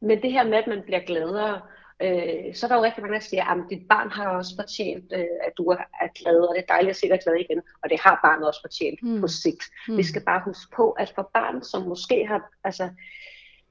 Men 0.00 0.22
det 0.22 0.32
her 0.32 0.44
med, 0.44 0.58
at 0.58 0.66
man 0.66 0.82
bliver 0.82 1.00
gladere, 1.00 1.60
øh, 2.02 2.54
så 2.54 2.66
er 2.66 2.68
der 2.68 2.76
jo 2.76 2.84
rigtig 2.84 3.02
mange, 3.02 3.14
der 3.14 3.24
siger, 3.24 3.44
at 3.44 3.58
dit 3.70 3.88
barn 3.88 4.10
har 4.10 4.28
også 4.28 4.52
fortjent, 4.60 5.12
øh, 5.14 5.36
at 5.46 5.52
du 5.58 5.64
er 5.70 6.12
glad, 6.22 6.40
og 6.40 6.54
det 6.54 6.62
er 6.62 6.72
dejligt 6.74 6.90
at 6.90 6.96
se 6.96 7.08
dig 7.08 7.20
glad 7.24 7.34
igen, 7.34 7.62
og 7.82 7.90
det 7.90 8.00
har 8.00 8.20
barnet 8.24 8.46
også 8.46 8.60
fortjent 8.62 9.02
mm. 9.02 9.20
på 9.20 9.28
sigt. 9.28 9.64
Mm. 9.88 9.96
Vi 9.96 10.02
skal 10.02 10.22
bare 10.22 10.42
huske 10.44 10.76
på, 10.76 10.90
at 10.90 11.12
for 11.14 11.30
barn, 11.34 11.62
som 11.62 11.82
måske 11.82 12.26
har, 12.26 12.40
altså, 12.64 12.88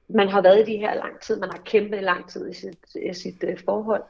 man 0.08 0.28
har 0.28 0.42
været 0.42 0.68
i 0.68 0.72
de 0.72 0.78
her 0.78 0.94
lang 0.94 1.20
tid, 1.20 1.40
man 1.40 1.50
har 1.50 1.62
kæmpet 1.64 1.98
i 1.98 2.00
lang 2.00 2.28
tid 2.28 2.50
i 2.50 2.54
sit, 2.54 2.78
i 3.10 3.14
sit 3.14 3.44
øh, 3.44 3.58
forhold, 3.64 4.02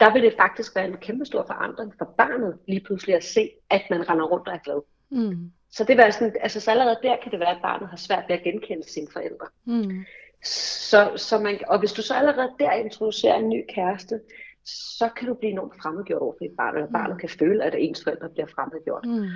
der 0.00 0.12
vil 0.12 0.22
det 0.22 0.34
faktisk 0.36 0.76
være 0.76 0.88
en 0.88 0.96
kæmpe 0.96 1.24
stor 1.24 1.44
forandring 1.46 1.94
for 1.98 2.14
barnet 2.18 2.58
lige 2.66 2.80
pludselig 2.80 3.14
at 3.14 3.24
se, 3.24 3.50
at 3.70 3.82
man 3.90 4.08
render 4.08 4.24
rundt 4.24 4.48
og 4.48 4.54
er 4.54 4.58
glad. 4.58 4.80
Mm. 5.10 5.52
Så 5.70 5.84
det 5.84 5.96
var 5.96 6.10
sådan, 6.10 6.36
altså 6.40 6.60
så 6.60 6.70
allerede 6.70 6.98
der 7.02 7.16
kan 7.22 7.32
det 7.32 7.40
være, 7.40 7.56
at 7.56 7.62
barnet 7.62 7.88
har 7.88 7.96
svært 7.96 8.24
ved 8.28 8.36
at 8.36 8.42
genkende 8.42 8.90
sine 8.90 9.06
forældre. 9.12 9.46
Mm. 9.64 10.04
Så, 10.44 11.12
så 11.16 11.38
man, 11.38 11.58
og 11.68 11.78
hvis 11.78 11.92
du 11.92 12.02
så 12.02 12.14
allerede 12.14 12.50
der 12.58 12.72
introducerer 12.72 13.36
en 13.36 13.48
ny 13.48 13.64
kæreste, 13.74 14.20
så 14.98 15.08
kan 15.16 15.28
du 15.28 15.34
blive 15.34 15.52
enormt 15.52 15.82
fremmedgjort 15.82 16.22
over 16.22 16.32
for 16.32 16.44
dit 16.44 16.56
barn, 16.56 16.74
eller 16.74 16.86
mm. 16.86 16.92
barnet 16.92 17.20
kan 17.20 17.28
føle, 17.28 17.64
at 17.64 17.74
ens 17.78 18.04
forældre 18.04 18.28
bliver 18.28 18.46
fremmedgjort. 18.46 19.04
Mm. 19.06 19.28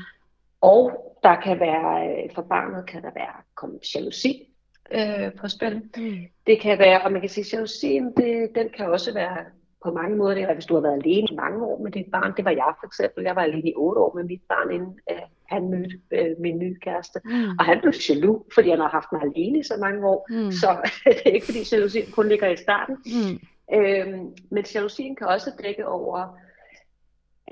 Og 0.61 1.16
der 1.23 1.40
kan 1.40 1.61
være, 1.61 2.28
for 2.35 2.42
barnet 2.42 2.87
kan 2.87 3.02
der 3.02 3.11
være 3.14 3.35
komme 3.54 3.78
jalousi 3.95 4.51
øh, 4.94 5.32
på 5.40 5.49
spil. 5.49 5.82
Mm. 5.96 6.16
Det 6.46 6.61
kan 6.61 6.78
være, 6.78 7.02
og 7.02 7.12
man 7.12 7.20
kan 7.20 7.30
sige, 7.30 7.46
jalousien, 7.52 8.12
det, 8.16 8.50
den 8.54 8.68
kan 8.76 8.90
også 8.90 9.14
være 9.14 9.37
på 9.84 9.90
mange 9.90 10.16
måder, 10.16 10.34
det 10.34 10.42
er, 10.42 10.54
hvis 10.54 10.66
du 10.66 10.75
har 10.75 10.80
været 10.80 11.02
alene 11.04 11.28
i 11.30 11.34
mange 11.34 11.64
år 11.64 11.82
med 11.82 11.92
dit 11.92 12.06
barn. 12.12 12.32
Det 12.37 12.44
var 12.44 12.50
jeg 12.50 12.72
for 12.80 12.87
eksempel. 12.87 13.25
Jeg 13.25 13.37
var 13.37 13.42
alene 13.42 13.68
i 13.68 13.75
otte 13.76 14.00
år 14.00 14.14
med 14.14 14.25
mit 14.25 14.40
barn, 14.49 14.70
inden 14.70 14.99
uh, 15.11 15.16
han 15.49 15.68
mødte 15.70 15.96
uh, 16.12 16.42
min 16.42 16.58
nye 16.58 16.76
kæreste. 16.82 17.20
Mm. 17.25 17.58
Og 17.58 17.64
han 17.64 17.78
blev 17.80 17.92
jaloux, 18.08 18.54
fordi 18.54 18.70
han 18.70 18.78
har 18.78 18.88
haft 18.88 19.12
mig 19.12 19.22
alene 19.22 19.58
i 19.58 19.62
så 19.62 19.76
mange 19.80 20.06
år. 20.06 20.26
Mm. 20.30 20.52
Så 20.52 20.68
det 21.04 21.22
er 21.26 21.30
ikke, 21.30 21.46
fordi 21.46 21.58
jalousien 21.72 22.06
kun 22.12 22.28
ligger 22.28 22.49
i 22.49 22.56
starten. 22.56 22.96
Mm. 23.06 23.38
Øhm, 23.75 24.26
men 24.50 24.64
jalousien 24.75 25.16
kan 25.16 25.26
også 25.26 25.50
dække 25.64 25.87
over 25.87 26.38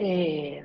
øh, 0.00 0.62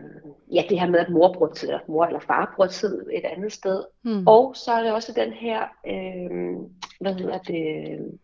ja, 0.56 0.64
det 0.70 0.80
her 0.80 0.90
med, 0.90 1.00
at 1.00 1.10
mor 1.10 1.34
bruger 1.34 1.54
tid, 1.54 1.68
eller 1.68 1.80
mor 1.88 2.06
eller 2.06 2.20
far 2.20 2.54
bruger 2.56 2.70
tid 2.70 3.06
et 3.12 3.26
andet 3.26 3.54
sted. 3.54 3.84
Mm. 4.04 4.28
Og 4.28 4.56
så 4.56 4.72
er 4.72 4.84
det 4.84 4.94
også 4.94 5.14
den 5.14 5.34
her, 5.34 5.62
øh, 5.88 6.56
hvad 7.00 7.14
hedder 7.14 7.38
det, 7.38 8.20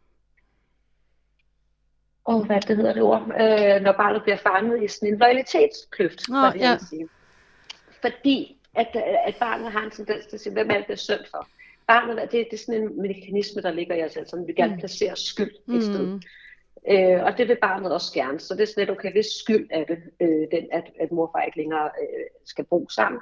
og 2.25 2.45
hvad 2.45 2.61
det 2.61 2.77
hedder 2.77 2.93
det 2.93 3.03
ord, 3.03 3.21
øh, 3.21 3.81
når 3.81 3.91
barnet 3.91 4.23
bliver 4.23 4.37
fanget 4.37 4.83
i 4.83 4.87
sådan 4.87 5.13
en 5.13 5.19
loyalitetskløft. 5.19 6.29
Oh, 6.29 6.53
ja. 6.59 6.77
sige. 6.89 7.07
Fordi 8.01 8.57
at, 8.75 8.95
at 9.25 9.35
barnet 9.39 9.71
har 9.71 9.83
en 9.83 9.91
tendens 9.91 10.25
til 10.25 10.35
at 10.35 10.41
sige, 10.41 10.53
hvem 10.53 10.69
er 10.69 10.77
det, 10.77 10.87
det 10.87 10.93
er 10.93 10.97
synd 10.97 11.25
for? 11.31 11.47
Barnet, 11.87 12.17
det, 12.21 12.31
det 12.31 12.53
er 12.53 12.57
sådan 12.57 12.81
en 12.81 13.01
mekanisme, 13.01 13.61
der 13.61 13.71
ligger 13.71 13.95
i 13.95 14.03
os, 14.03 14.17
altså 14.17 14.43
vi 14.47 14.53
gerne 14.53 14.73
mm. 14.73 14.79
placere 14.79 15.15
skyld 15.15 15.55
et 15.75 15.83
sted. 15.83 16.19
Øh, 16.89 17.23
og 17.23 17.37
det 17.37 17.47
vil 17.47 17.57
barnet 17.61 17.91
også 17.93 18.13
gerne, 18.13 18.39
så 18.39 18.53
det 18.53 18.61
er 18.61 18.65
sådan 18.65 18.81
lidt, 18.81 18.89
okay, 18.89 19.11
hvis 19.11 19.25
skyld 19.25 19.67
er 19.71 19.83
det, 19.83 19.97
øh, 20.19 20.47
den, 20.51 20.67
at, 20.71 20.83
at 20.99 21.11
mor 21.11 21.25
og 21.25 21.31
far 21.35 21.41
ikke 21.41 21.57
længere 21.57 21.89
øh, 22.01 22.25
skal 22.45 22.65
bo 22.65 22.89
sammen. 22.89 23.21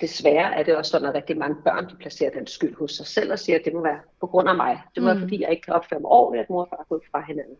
Desværre 0.00 0.54
er 0.54 0.62
det 0.62 0.76
også 0.76 0.90
sådan, 0.90 1.08
at 1.08 1.14
rigtig 1.14 1.38
mange 1.38 1.56
børn 1.64 1.88
de 1.88 1.96
placerer 1.96 2.30
den 2.30 2.46
skyld 2.46 2.76
hos 2.76 2.92
sig 2.92 3.06
selv 3.06 3.32
og 3.32 3.38
siger, 3.38 3.58
at 3.58 3.64
det 3.64 3.72
må 3.72 3.82
være 3.82 4.00
på 4.20 4.26
grund 4.26 4.48
af 4.48 4.56
mig. 4.56 4.80
Det 4.94 5.02
må 5.02 5.08
mm. 5.08 5.14
være, 5.14 5.20
fordi 5.20 5.42
jeg 5.42 5.50
ikke 5.50 5.62
kan 5.62 5.74
opføre 5.74 6.00
mig 6.00 6.10
ordentligt, 6.10 6.42
at 6.42 6.50
mor 6.50 6.62
og 6.62 6.68
far 6.70 6.76
er 6.76 6.88
gået 6.88 7.02
fra 7.10 7.24
hinanden. 7.26 7.56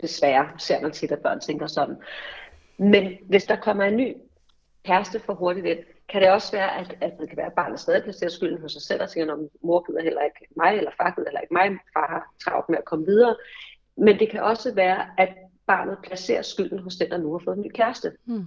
Desværre 0.00 0.48
ser 0.58 0.80
man 0.80 0.92
tit, 0.92 1.12
at 1.12 1.22
børn 1.22 1.40
tænker 1.40 1.66
sådan. 1.66 1.96
Men 2.76 3.12
hvis 3.28 3.44
der 3.44 3.56
kommer 3.56 3.84
en 3.84 3.96
ny 3.96 4.16
kæreste 4.84 5.20
for 5.20 5.34
hurtigt 5.34 5.66
ind, 5.66 5.78
kan 6.08 6.22
det 6.22 6.30
også 6.30 6.52
være, 6.52 6.78
at, 6.78 6.96
at 7.00 7.12
det 7.20 7.28
kan 7.28 7.36
være, 7.36 7.46
at 7.46 7.52
barnet 7.52 7.80
stadig 7.80 8.02
placerer 8.02 8.30
skylden 8.30 8.60
hos 8.60 8.72
sig 8.72 8.82
selv 8.82 9.02
og 9.02 9.08
siger, 9.08 9.32
at 9.32 9.38
mor 9.62 9.86
gider 9.86 10.02
heller 10.02 10.22
ikke 10.22 10.46
mig, 10.56 10.76
eller 10.76 10.90
far 10.96 11.10
gider 11.10 11.28
heller 11.28 11.40
ikke 11.40 11.54
mig, 11.54 11.78
far 11.92 12.06
har 12.08 12.34
travlt 12.44 12.68
med 12.68 12.78
at 12.78 12.84
komme 12.84 13.06
videre. 13.06 13.36
Men 13.96 14.18
det 14.18 14.30
kan 14.30 14.42
også 14.42 14.74
være, 14.74 15.06
at 15.18 15.28
barnet 15.66 15.98
placerer 16.02 16.42
skylden 16.42 16.78
hos 16.78 16.96
den, 16.96 17.10
der 17.10 17.18
nu 17.18 17.32
har 17.32 17.42
fået 17.44 17.56
en 17.56 17.62
ny 17.62 17.70
kæreste. 17.74 18.12
Mm. 18.24 18.46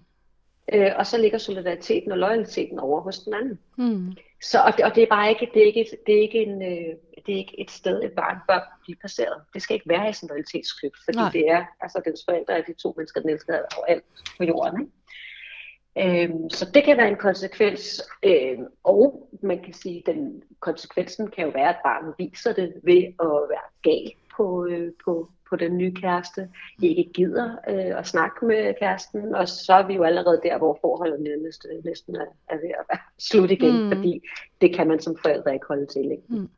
Øh, 0.74 0.91
og 0.96 1.08
så 1.08 1.18
ligger 1.18 1.38
solidariteten 1.38 2.12
og 2.12 2.18
loyaliteten 2.18 2.79
over 2.79 3.01
hos 3.01 3.20
den 3.20 3.34
anden. 3.34 3.60
Mm. 3.77 4.13
Så, 4.41 4.60
og, 4.60 4.77
det, 4.77 4.86
og 4.86 4.96
det 4.96 5.03
er 5.03 5.08
bare 5.08 5.29
ikke, 5.29 5.50
det 5.53 5.62
er 5.62 5.65
ikke, 5.65 5.86
det 6.06 6.15
er 6.18 6.22
ikke, 6.22 6.44
en, 6.44 6.62
øh, 6.62 6.96
det 7.25 7.34
er 7.34 7.38
ikke 7.38 7.62
et 7.62 7.72
sted, 7.72 8.03
et 8.03 8.12
barn 8.12 8.38
bør 8.48 8.79
blive 8.84 8.96
placeret. 8.96 9.41
Det 9.53 9.62
skal 9.62 9.74
ikke 9.74 9.89
være 9.89 10.10
i 10.10 10.13
sådan 10.13 10.27
en 10.27 10.29
loyalitetsklub, 10.29 10.94
fordi 11.06 11.18
Nej. 11.18 11.32
det 11.32 11.50
er, 11.50 11.65
altså 11.82 12.01
dens 12.06 12.22
forældre 12.29 12.58
er 12.58 12.62
de 12.62 12.74
to 12.74 12.94
mennesker, 12.98 13.22
den 13.22 13.29
elsker 13.29 13.60
overalt 13.77 14.03
på 14.38 14.44
jorden. 14.44 14.82
Ikke? 14.82 14.91
Øhm, 15.98 16.50
så 16.50 16.72
det 16.74 16.84
kan 16.84 16.98
være 16.98 17.08
en 17.08 17.15
konsekvens, 17.15 18.01
øhm, 18.24 18.65
og 18.84 19.29
man 19.41 19.63
kan 19.63 19.74
sige, 19.74 20.03
den 20.06 20.44
konsekvensen 20.60 21.27
kan 21.27 21.46
jo 21.46 21.51
være, 21.51 21.70
at 21.70 21.79
barnet 21.84 22.15
viser 22.18 22.53
det 22.53 22.74
ved 22.84 23.03
at 23.03 23.50
være 23.50 23.68
gal 23.82 24.12
på, 24.38 24.65
øh, 24.65 24.91
på, 25.06 25.29
på 25.50 25.56
den 25.56 25.77
nye 25.77 25.94
kæreste, 25.94 26.50
ikke 26.82 27.10
gider 27.13 27.56
øh, 27.70 28.00
at 28.00 28.08
snakke 28.08 28.46
med 28.46 28.74
kæresten, 28.79 29.36
og 29.36 29.48
så 29.48 29.74
er 29.74 29.88
vi 29.88 29.94
jo 29.94 30.03
allerede 30.03 30.41
der, 30.44 30.58
hvor 30.58 30.77
forholdet 30.82 31.22
nærmest, 31.22 31.65
øh, 31.72 31.86
næsten 31.86 32.15
er, 32.15 32.25
er 32.50 32.56
ved 32.56 32.70
at 32.79 32.86
være 32.89 33.00
slut 33.29 33.51
igen, 33.51 33.84
mm. 33.84 33.91
fordi 33.91 34.22
det 34.62 34.75
kan 34.75 34.88
man 34.88 35.00
som 35.00 35.18
forældre 35.22 35.53
ikke 35.53 35.65
holde 35.68 35.86
til 35.86 36.12
ikke? 36.12 36.24
Mm. 36.27 36.50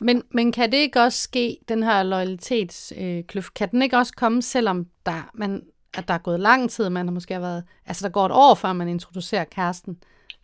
Men, 0.00 0.22
men 0.30 0.52
kan 0.52 0.72
det 0.72 0.78
ikke 0.78 1.00
også 1.00 1.18
ske, 1.18 1.58
den 1.68 1.82
her 1.82 2.02
loyalitetskløft, 2.02 3.46
øh, 3.46 3.54
kan 3.54 3.70
den 3.70 3.82
ikke 3.82 3.96
også 3.96 4.12
komme, 4.16 4.42
selvom 4.42 4.86
der, 5.06 5.30
man, 5.34 5.62
at 5.94 6.08
der 6.08 6.14
er 6.14 6.18
gået 6.18 6.40
lang 6.40 6.70
tid, 6.70 6.88
man 6.88 7.06
har 7.06 7.12
måske 7.12 7.40
været, 7.40 7.64
altså 7.86 8.06
der 8.06 8.12
går 8.12 8.26
et 8.26 8.32
år, 8.34 8.54
før 8.54 8.72
man 8.72 8.88
introducerer 8.88 9.44
kæresten? 9.44 10.02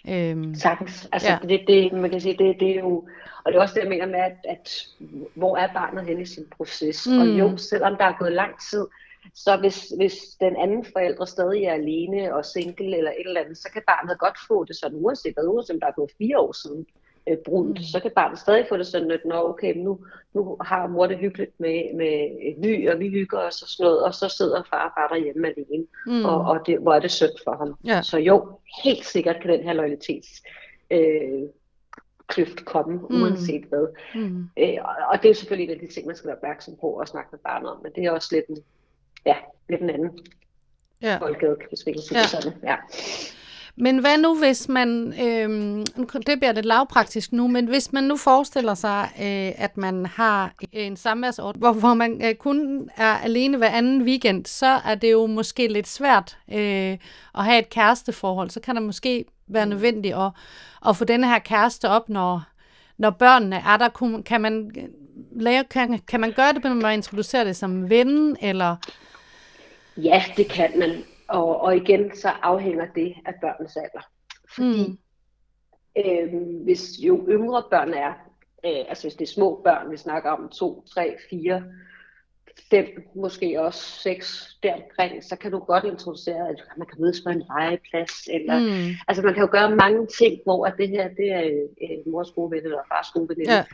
Øhm, 0.08 0.54
Sagtens. 0.54 1.08
Altså, 1.12 1.30
ja. 1.30 1.38
det, 1.48 1.64
det, 1.68 1.92
man 1.92 2.10
kan 2.10 2.20
sige, 2.20 2.36
det, 2.38 2.60
det 2.60 2.70
er 2.70 2.80
jo, 2.80 3.08
og 3.44 3.52
det 3.52 3.58
er 3.58 3.62
også 3.62 3.74
det, 3.74 3.80
jeg 3.80 3.88
mener 3.88 4.06
med, 4.06 4.20
at, 4.20 4.36
at 4.48 4.86
hvor 5.34 5.56
er 5.56 5.72
barnet 5.72 6.04
hen 6.04 6.20
i 6.20 6.24
sin 6.24 6.44
proces? 6.56 7.06
Mm. 7.06 7.18
Og 7.18 7.26
jo, 7.26 7.56
selvom 7.56 7.96
der 7.96 8.04
er 8.04 8.18
gået 8.18 8.32
lang 8.32 8.60
tid, 8.70 8.86
så 9.34 9.56
hvis, 9.56 9.92
hvis 9.96 10.14
den 10.40 10.56
anden 10.56 10.84
forælder 10.92 11.24
stadig 11.24 11.64
er 11.64 11.72
alene 11.72 12.34
og 12.34 12.44
single 12.44 12.96
eller 12.96 13.10
et 13.10 13.26
eller 13.26 13.40
andet, 13.40 13.58
så 13.58 13.68
kan 13.72 13.82
barnet 13.86 14.18
godt 14.18 14.38
få 14.48 14.64
det 14.64 14.76
sådan, 14.76 14.98
uanset 14.98 15.34
hvad, 15.34 15.44
uanset 15.44 15.80
der 15.80 15.86
er 15.86 15.92
gået 15.92 16.10
fire 16.18 16.38
år 16.38 16.52
siden 16.52 16.86
øh, 17.26 17.36
brunt, 17.44 17.78
mm. 17.78 17.84
så 17.84 18.00
kan 18.00 18.10
barnet 18.10 18.38
stadig 18.38 18.66
få 18.68 18.76
det 18.76 18.86
sådan, 18.86 19.10
at 19.10 19.20
Nå, 19.24 19.48
okay, 19.48 19.76
nu, 19.76 19.98
nu 20.34 20.56
har 20.60 20.86
mor 20.86 21.06
det 21.06 21.18
hyggeligt 21.18 21.60
med, 21.60 21.94
med 21.94 22.30
ny, 22.58 22.90
og 22.90 22.98
vi 22.98 23.08
hygger 23.08 23.38
os 23.38 23.62
og 23.62 23.68
sådan 23.68 23.84
noget, 23.84 24.04
og 24.04 24.14
så 24.14 24.28
sidder 24.28 24.62
far 24.70 24.92
bare 24.96 25.18
derhjemme 25.18 25.46
alene, 25.46 25.86
mm. 26.06 26.24
og, 26.24 26.40
og 26.40 26.66
det, 26.66 26.78
hvor 26.78 26.94
er 26.94 27.00
det 27.00 27.10
synd 27.10 27.30
for 27.44 27.56
ham. 27.56 27.74
Ja. 27.84 28.02
Så 28.02 28.18
jo, 28.18 28.58
helt 28.84 29.04
sikkert 29.04 29.36
kan 29.40 29.50
den 29.50 29.62
her 29.62 29.72
loyalitets 29.72 30.42
øh, 30.90 31.42
kløft 32.26 32.64
komme, 32.64 32.94
mm. 33.10 33.22
uanset 33.22 33.64
hvad. 33.64 33.86
Mm. 34.14 34.48
Øh, 34.58 34.76
og, 34.84 34.94
og 35.12 35.22
det 35.22 35.30
er 35.30 35.34
selvfølgelig 35.34 35.72
en 35.72 35.80
af 35.80 35.88
de 35.88 35.94
ting, 35.94 36.06
man 36.06 36.16
skal 36.16 36.28
være 36.28 36.36
opmærksom 36.36 36.74
på 36.80 36.86
og 36.86 37.08
snakke 37.08 37.28
med 37.32 37.38
barnet 37.38 37.70
om, 37.70 37.80
men 37.82 37.92
det 37.92 38.04
er 38.04 38.10
også 38.10 38.28
lidt 38.34 38.46
en, 38.46 38.58
ja, 39.26 39.36
lidt 39.68 39.82
en 39.82 39.90
anden 39.90 40.18
ja. 41.02 41.18
boldgade, 41.18 41.56
hvis 41.68 41.86
vi 41.86 41.92
kan 41.92 42.02
sige 42.02 42.18
ja. 42.18 42.26
sådan. 42.26 42.52
Ja. 42.62 42.76
Men 43.78 43.98
hvad 43.98 44.18
nu, 44.18 44.38
hvis 44.38 44.68
man, 44.68 45.14
øh, 45.22 45.78
det 46.26 46.38
bliver 46.38 46.52
lidt 46.52 46.66
lavpraktisk 46.66 47.32
nu, 47.32 47.48
men 47.48 47.66
hvis 47.66 47.92
man 47.92 48.04
nu 48.04 48.16
forestiller 48.16 48.74
sig, 48.74 49.08
øh, 49.18 49.64
at 49.64 49.76
man 49.76 50.06
har 50.06 50.54
en 50.72 50.96
samværsord, 50.96 51.56
hvor, 51.58 51.72
hvor 51.72 51.94
man 51.94 52.20
øh, 52.24 52.34
kun 52.34 52.88
er 52.96 53.12
alene 53.18 53.56
hver 53.56 53.68
anden 53.68 54.02
weekend, 54.02 54.46
så 54.46 54.66
er 54.66 54.94
det 54.94 55.12
jo 55.12 55.26
måske 55.26 55.68
lidt 55.68 55.88
svært 55.88 56.38
øh, 56.52 56.98
at 57.34 57.44
have 57.44 57.58
et 57.58 57.70
kæresteforhold. 57.70 58.50
Så 58.50 58.60
kan 58.60 58.74
det 58.74 58.82
måske 58.82 59.24
være 59.48 59.66
nødvendigt 59.66 60.14
at, 60.14 60.30
at 60.88 60.96
få 60.96 61.04
denne 61.04 61.26
her 61.26 61.38
kæreste 61.38 61.88
op, 61.88 62.08
når, 62.08 62.42
når 62.98 63.10
børnene 63.10 63.56
er 63.56 63.76
der. 63.76 64.22
Kan 64.26 64.40
man, 64.40 64.70
øh, 64.76 64.84
lave, 65.40 65.64
kan, 65.64 65.98
kan 65.98 66.20
man 66.20 66.32
gøre 66.32 66.52
det, 66.52 66.64
når 66.64 66.74
man 66.74 66.94
introducerer 66.94 67.44
det 67.44 67.56
som 67.56 67.90
ven, 67.90 68.36
eller... 68.42 68.76
Ja, 69.96 70.24
det 70.36 70.48
kan 70.48 70.78
man. 70.78 71.04
Og, 71.28 71.60
og 71.60 71.76
igen, 71.76 72.16
så 72.16 72.28
afhænger 72.28 72.86
det 72.94 73.14
af 73.26 73.34
børnenes 73.40 73.76
alder. 73.76 74.06
Fordi 74.54 74.86
mm. 74.88 74.98
øh, 76.04 76.62
hvis 76.64 76.98
jo 76.98 77.26
yngre 77.28 77.62
børn 77.70 77.94
er, 77.94 78.12
øh, 78.66 78.84
altså 78.88 79.04
hvis 79.04 79.14
det 79.14 79.24
er 79.24 79.32
små 79.32 79.60
børn, 79.64 79.90
vi 79.90 79.96
snakker 79.96 80.30
om 80.30 80.48
2, 80.48 80.84
3, 80.94 81.16
4, 81.30 81.62
5, 82.70 82.86
måske 83.14 83.60
også 83.60 83.80
6 83.80 84.58
deromkring, 84.62 85.24
så 85.24 85.36
kan 85.36 85.52
du 85.52 85.58
godt 85.58 85.84
introducere, 85.84 86.48
at 86.48 86.64
man 86.76 86.86
kan 86.86 87.00
mødes 87.00 87.20
på 87.20 87.30
en 87.30 87.42
legeplads, 87.58 88.12
eller, 88.30 88.58
mm. 88.60 88.94
altså 89.08 89.22
man 89.22 89.34
kan 89.34 89.42
jo 89.42 89.48
gøre 89.52 89.76
mange 89.76 90.06
ting, 90.18 90.40
hvor 90.44 90.66
at 90.66 90.74
det 90.78 90.88
her, 90.88 91.08
det 91.08 91.32
er 91.32 91.66
øh, 91.82 92.12
mors 92.12 92.30
gode 92.30 92.56
eller 92.56 92.78
fars 92.92 93.10
gode. 93.14 93.34
Ja. 93.46 93.64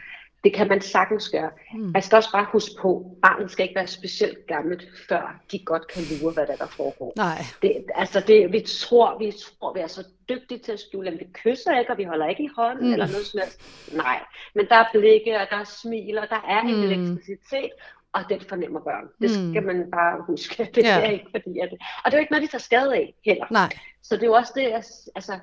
Det 0.45 0.55
kan 0.55 0.69
man 0.69 0.81
sagtens 0.81 1.29
gøre. 1.29 1.51
Mm. 1.75 1.81
Man 1.81 2.03
skal 2.03 2.17
også 2.17 2.33
bare 2.33 2.47
huske 2.53 2.75
på, 2.81 3.07
at 3.11 3.21
barnet 3.23 3.51
skal 3.51 3.63
ikke 3.63 3.75
være 3.75 3.87
specielt 3.87 4.47
gammelt, 4.47 4.85
før 5.09 5.41
de 5.53 5.59
godt 5.59 5.87
kan 5.87 6.03
lure, 6.21 6.33
hvad 6.33 6.47
der, 6.47 6.57
der 6.57 6.67
foregår. 6.67 7.13
Nej. 7.17 7.45
Det, 7.63 7.85
altså 7.95 8.21
det, 8.27 8.53
vi 8.53 8.61
tror, 8.61 9.19
vi 9.19 9.33
tror, 9.33 9.73
vi 9.73 9.81
er 9.81 9.87
så 9.87 10.05
dygtige 10.29 10.59
til 10.59 10.73
at 10.73 10.81
skjule, 10.81 11.11
at 11.11 11.19
vi 11.21 11.27
kysser 11.33 11.79
ikke, 11.79 11.93
og 11.93 11.99
vi 11.99 12.05
holder 12.05 12.27
ikke 12.27 12.45
i 12.45 12.51
hånden, 12.57 12.87
mm. 12.87 12.93
eller 12.93 13.07
noget 13.07 13.27
som 13.27 13.41
helst. 13.41 13.61
Nej, 13.93 14.21
men 14.55 14.67
der 14.69 14.77
er 14.77 14.85
blikke, 14.93 15.37
og 15.41 15.47
der 15.51 15.57
er 15.57 15.65
smil, 15.65 16.19
og 16.19 16.27
der 16.31 16.45
er 16.49 16.61
en 16.61 16.77
mm. 16.77 16.83
elektricitet, 16.83 17.71
og 18.13 18.21
den 18.29 18.41
fornemmer 18.41 18.81
børn. 18.81 19.09
Det 19.21 19.31
skal 19.31 19.61
mm. 19.61 19.67
man 19.67 19.91
bare 19.91 20.23
huske. 20.27 20.65
Det 20.75 20.85
ja. 20.85 21.01
er 21.01 21.11
ikke 21.11 21.27
fordi, 21.31 21.59
at, 21.59 21.73
og 22.05 22.05
det 22.05 22.13
er 22.15 22.19
jo 22.19 22.21
ikke 22.21 22.33
noget, 22.33 22.43
de 22.43 22.53
tager 22.53 22.63
skade 22.63 22.95
af 22.95 23.15
heller. 23.25 23.47
Nej. 23.51 23.69
Så 24.03 24.15
det 24.15 24.23
er 24.23 24.27
jo 24.27 24.33
også 24.33 24.53
det, 24.57 24.73
altså, 25.15 25.39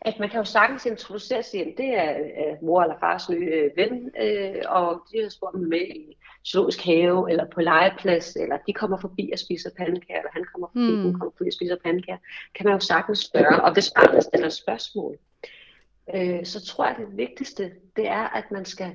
at 0.00 0.18
man 0.18 0.28
kan 0.28 0.38
jo 0.38 0.44
sagtens 0.44 0.86
introducere 0.86 1.42
sig 1.42 1.60
ind. 1.60 1.76
Det 1.76 1.86
er 1.86 2.20
uh, 2.20 2.66
mor 2.66 2.82
eller 2.82 2.98
fars 3.00 3.28
nye 3.28 3.70
uh, 3.70 3.76
ven, 3.76 4.10
uh, 4.22 4.60
og 4.66 5.02
de 5.12 5.22
har 5.22 5.28
spurgt 5.28 5.54
mig 5.54 5.68
med 5.68 5.80
i 5.80 6.16
zoologisk 6.46 6.84
have, 6.84 7.30
eller 7.30 7.44
på 7.54 7.60
legeplads, 7.60 8.36
eller 8.36 8.58
de 8.66 8.72
kommer 8.72 8.98
forbi 9.00 9.30
og 9.32 9.38
spiser 9.38 9.70
pandekager, 9.78 10.18
eller 10.18 10.30
han 10.32 10.44
kommer 10.52 10.68
forbi, 10.68 10.94
mm. 10.96 11.02
hun 11.02 11.12
kommer 11.12 11.32
forbi 11.36 11.48
og 11.48 11.52
spiser 11.52 11.76
pandekager. 11.84 12.18
Kan 12.54 12.66
man 12.66 12.74
jo 12.74 12.80
sagtens 12.80 13.18
spørge, 13.18 13.62
og 13.62 13.72
hvis 13.72 13.92
barnet 13.96 14.24
stiller 14.24 14.48
spørgsmål, 14.48 15.16
uh, 16.14 16.44
så 16.44 16.66
tror 16.66 16.84
jeg, 16.84 16.96
at 16.96 17.06
det 17.06 17.16
vigtigste, 17.16 17.72
det 17.96 18.08
er, 18.08 18.28
at 18.28 18.44
man 18.50 18.64
skal 18.64 18.92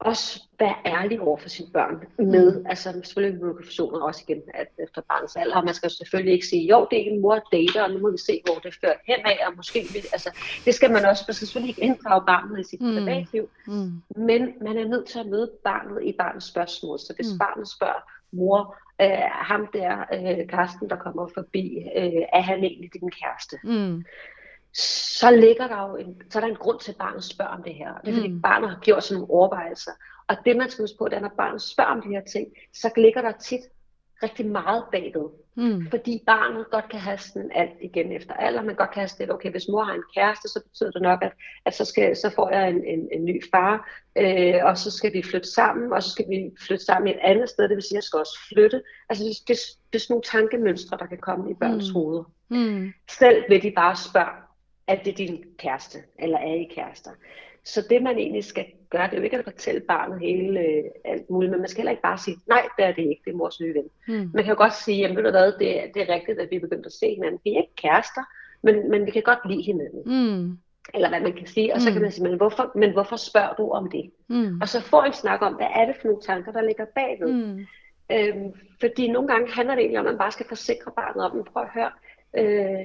også 0.00 0.42
være 0.58 0.74
ærlig 0.86 1.20
over 1.20 1.36
for 1.36 1.48
sine 1.48 1.68
børn 1.72 1.94
med, 2.18 2.58
mm. 2.58 2.66
altså 2.66 2.92
selvfølgelig 3.04 3.40
modifikationer 3.44 4.00
også 4.00 4.24
igen 4.28 4.42
at 4.54 4.66
efter 4.78 5.02
barnets 5.08 5.36
alder, 5.36 5.56
og 5.56 5.64
man 5.64 5.74
skal 5.74 5.90
selvfølgelig 5.90 6.34
ikke 6.34 6.46
sige, 6.46 6.68
jo, 6.68 6.86
det 6.90 6.98
er 6.98 7.10
en 7.10 7.20
mor 7.20 7.38
dater, 7.52 7.82
og 7.82 7.90
nu 7.90 7.98
må 7.98 8.10
vi 8.10 8.18
se, 8.18 8.42
hvor 8.44 8.54
det 8.54 8.74
fører 8.80 8.94
henad, 9.06 9.36
og 9.46 9.52
måske, 9.56 9.78
altså, 10.12 10.30
det 10.64 10.74
skal 10.74 10.90
man 10.90 11.04
også, 11.04 11.24
man 11.28 11.34
skal 11.34 11.46
selvfølgelig 11.46 11.70
ikke 11.70 11.82
inddrage 11.82 12.22
barnet 12.26 12.60
i 12.60 12.64
sit 12.70 12.80
mm. 12.82 12.94
privatliv, 12.94 13.48
mm. 13.66 14.02
men 14.16 14.42
man 14.60 14.78
er 14.78 14.88
nødt 14.88 15.06
til 15.06 15.18
at 15.18 15.26
møde 15.26 15.50
barnet 15.64 16.02
i 16.04 16.12
barnets 16.18 16.46
spørgsmål, 16.46 16.98
så 16.98 17.12
hvis 17.16 17.32
mm. 17.32 17.38
barnet 17.38 17.68
spørger, 17.68 18.02
mor, 18.32 18.76
øh, 19.02 19.30
ham 19.50 19.68
der, 19.72 19.92
øh, 20.14 20.48
Karsten, 20.48 20.90
der 20.90 20.96
kommer 20.96 21.28
forbi, 21.34 21.64
øh, 21.96 22.22
er 22.32 22.40
han 22.40 22.58
egentlig 22.58 22.90
din 22.92 23.10
kæreste? 23.10 23.56
Mm 23.64 24.04
så 24.74 25.30
ligger 25.30 25.68
der 25.68 25.88
jo 25.88 25.96
en, 25.96 26.22
så 26.30 26.38
er 26.38 26.40
der 26.40 26.48
en 26.48 26.56
grund 26.56 26.80
til, 26.80 26.92
at 26.92 26.98
barnet 26.98 27.24
spørger 27.24 27.52
om 27.52 27.62
det 27.62 27.74
her. 27.74 27.98
Det 28.04 28.10
er 28.10 28.14
fordi, 28.14 28.28
mm. 28.28 28.42
barnet 28.42 28.70
har 28.70 28.78
gjort 28.80 29.04
sådan 29.04 29.20
nogle 29.20 29.34
overvejelser. 29.34 29.90
Og 30.28 30.36
det, 30.44 30.56
man 30.56 30.70
skal 30.70 30.82
huske 30.82 30.98
på, 30.98 31.08
det 31.08 31.16
er, 31.16 31.20
når 31.20 31.34
barnet 31.36 31.62
spørger 31.62 31.90
om 31.90 32.02
de 32.02 32.08
her 32.08 32.24
ting, 32.32 32.46
så 32.72 32.90
ligger 32.96 33.22
der 33.22 33.32
tit 33.32 33.60
rigtig 34.22 34.46
meget 34.46 34.84
bagved. 34.92 35.28
Mm. 35.54 35.86
Fordi 35.90 36.22
barnet 36.26 36.70
godt 36.70 36.88
kan 36.88 37.00
have 37.00 37.18
sådan 37.18 37.50
alt 37.54 37.76
igen 37.80 38.12
efter 38.12 38.34
alder. 38.34 38.62
Man 38.62 38.74
godt 38.74 38.90
kan 38.90 39.00
have 39.00 39.08
sådan, 39.08 39.32
okay, 39.32 39.50
hvis 39.50 39.68
mor 39.68 39.84
har 39.84 39.94
en 39.94 40.02
kæreste, 40.14 40.48
så 40.48 40.60
betyder 40.68 40.90
det 40.90 41.02
nok, 41.02 41.22
at, 41.22 41.32
at 41.64 41.74
så, 41.74 41.84
skal, 41.84 42.16
så 42.16 42.32
får 42.34 42.50
jeg 42.50 42.70
en, 42.70 42.84
en, 42.84 43.08
en 43.12 43.24
ny 43.24 43.42
far, 43.50 43.88
øh, 44.18 44.54
og 44.64 44.78
så 44.78 44.90
skal 44.90 45.12
vi 45.12 45.22
flytte 45.22 45.48
sammen, 45.48 45.92
og 45.92 46.02
så 46.02 46.10
skal 46.10 46.24
vi 46.28 46.50
flytte 46.66 46.84
sammen 46.84 47.14
et 47.14 47.20
andet 47.22 47.48
sted, 47.48 47.68
det 47.68 47.74
vil 47.76 47.82
sige, 47.82 47.92
at 47.92 47.94
jeg 47.94 48.02
skal 48.02 48.18
også 48.18 48.38
flytte. 48.52 48.82
Altså, 49.08 49.24
det, 49.24 49.48
det, 49.48 49.56
det 49.92 49.98
er 49.98 50.02
sådan 50.02 50.12
nogle 50.14 50.22
tankemønstre, 50.22 50.96
der 50.96 51.06
kan 51.06 51.18
komme 51.18 51.50
i 51.50 51.54
børns 51.54 51.88
mm. 51.88 51.94
hoveder. 51.94 52.24
Mm. 52.48 52.92
Selv 53.18 53.44
vil 53.48 53.62
de 53.62 53.72
bare 53.76 53.96
spørge, 53.96 54.49
at 54.90 55.04
det 55.04 55.12
er 55.12 55.16
din 55.16 55.44
kæreste, 55.58 55.98
eller 56.18 56.38
er 56.38 56.54
I 56.54 56.68
kærester. 56.74 57.10
Så 57.64 57.86
det 57.90 58.02
man 58.02 58.18
egentlig 58.18 58.44
skal 58.44 58.66
gøre, 58.90 59.06
det 59.06 59.12
er 59.12 59.16
jo 59.16 59.22
ikke 59.22 59.38
at 59.38 59.44
fortælle 59.44 59.80
barnet 59.80 60.20
hele 60.20 60.60
øh, 60.60 60.84
alt 61.04 61.30
muligt, 61.30 61.50
men 61.50 61.60
man 61.60 61.68
skal 61.68 61.80
heller 61.80 61.90
ikke 61.90 62.02
bare 62.02 62.18
sige, 62.18 62.36
nej, 62.48 62.68
det 62.76 62.84
er 62.84 62.92
det 62.92 63.02
ikke, 63.02 63.22
det 63.24 63.32
er 63.32 63.36
mors 63.36 63.60
nye 63.60 63.74
ven. 63.74 63.88
Mm. 64.08 64.30
Man 64.34 64.44
kan 64.44 64.52
jo 64.52 64.56
godt 64.56 64.74
sige, 64.74 64.98
jamen 64.98 65.16
ved 65.16 65.24
du 65.24 65.30
hvad, 65.30 65.52
det, 65.52 65.94
det 65.94 66.02
er 66.02 66.14
rigtigt, 66.14 66.40
at 66.40 66.50
vi 66.50 66.56
er 66.56 66.60
begyndt 66.60 66.86
at 66.86 66.92
se 66.92 67.14
hinanden. 67.14 67.40
Vi 67.44 67.50
er 67.50 67.60
ikke 67.60 67.74
kærester, 67.76 68.22
men, 68.62 68.90
men 68.90 69.06
vi 69.06 69.10
kan 69.10 69.22
godt 69.22 69.38
lide 69.50 69.62
hinanden. 69.62 70.02
Mm. 70.06 70.58
Eller 70.94 71.08
hvad 71.08 71.20
man 71.20 71.32
kan 71.32 71.46
sige, 71.46 71.74
og 71.74 71.80
så 71.80 71.88
mm. 71.88 71.92
kan 71.92 72.02
man 72.02 72.12
sige, 72.12 72.28
men 72.28 72.36
hvorfor, 72.36 72.72
men 72.74 72.92
hvorfor 72.92 73.16
spørger 73.16 73.54
du 73.54 73.70
om 73.70 73.90
det? 73.90 74.10
Mm. 74.28 74.60
Og 74.60 74.68
så 74.68 74.80
får 74.82 75.02
en 75.02 75.12
snak 75.12 75.42
om, 75.42 75.54
hvad 75.54 75.66
er 75.74 75.86
det 75.86 75.96
for 76.00 76.08
nogle 76.08 76.22
tanker, 76.22 76.52
der 76.52 76.62
ligger 76.62 76.84
bagved. 76.94 77.32
Mm. 77.32 77.66
Øhm, 78.12 78.52
fordi 78.80 79.10
nogle 79.10 79.28
gange 79.28 79.52
handler 79.52 79.74
det 79.74 79.82
egentlig 79.82 80.00
om, 80.00 80.06
at 80.06 80.12
man 80.12 80.18
bare 80.18 80.32
skal 80.32 80.46
forsikre 80.48 80.92
barnet 80.96 81.24
om, 81.24 81.46
prøv 81.52 81.62
at 81.62 81.68
høre, 81.74 81.90
øh, 82.38 82.84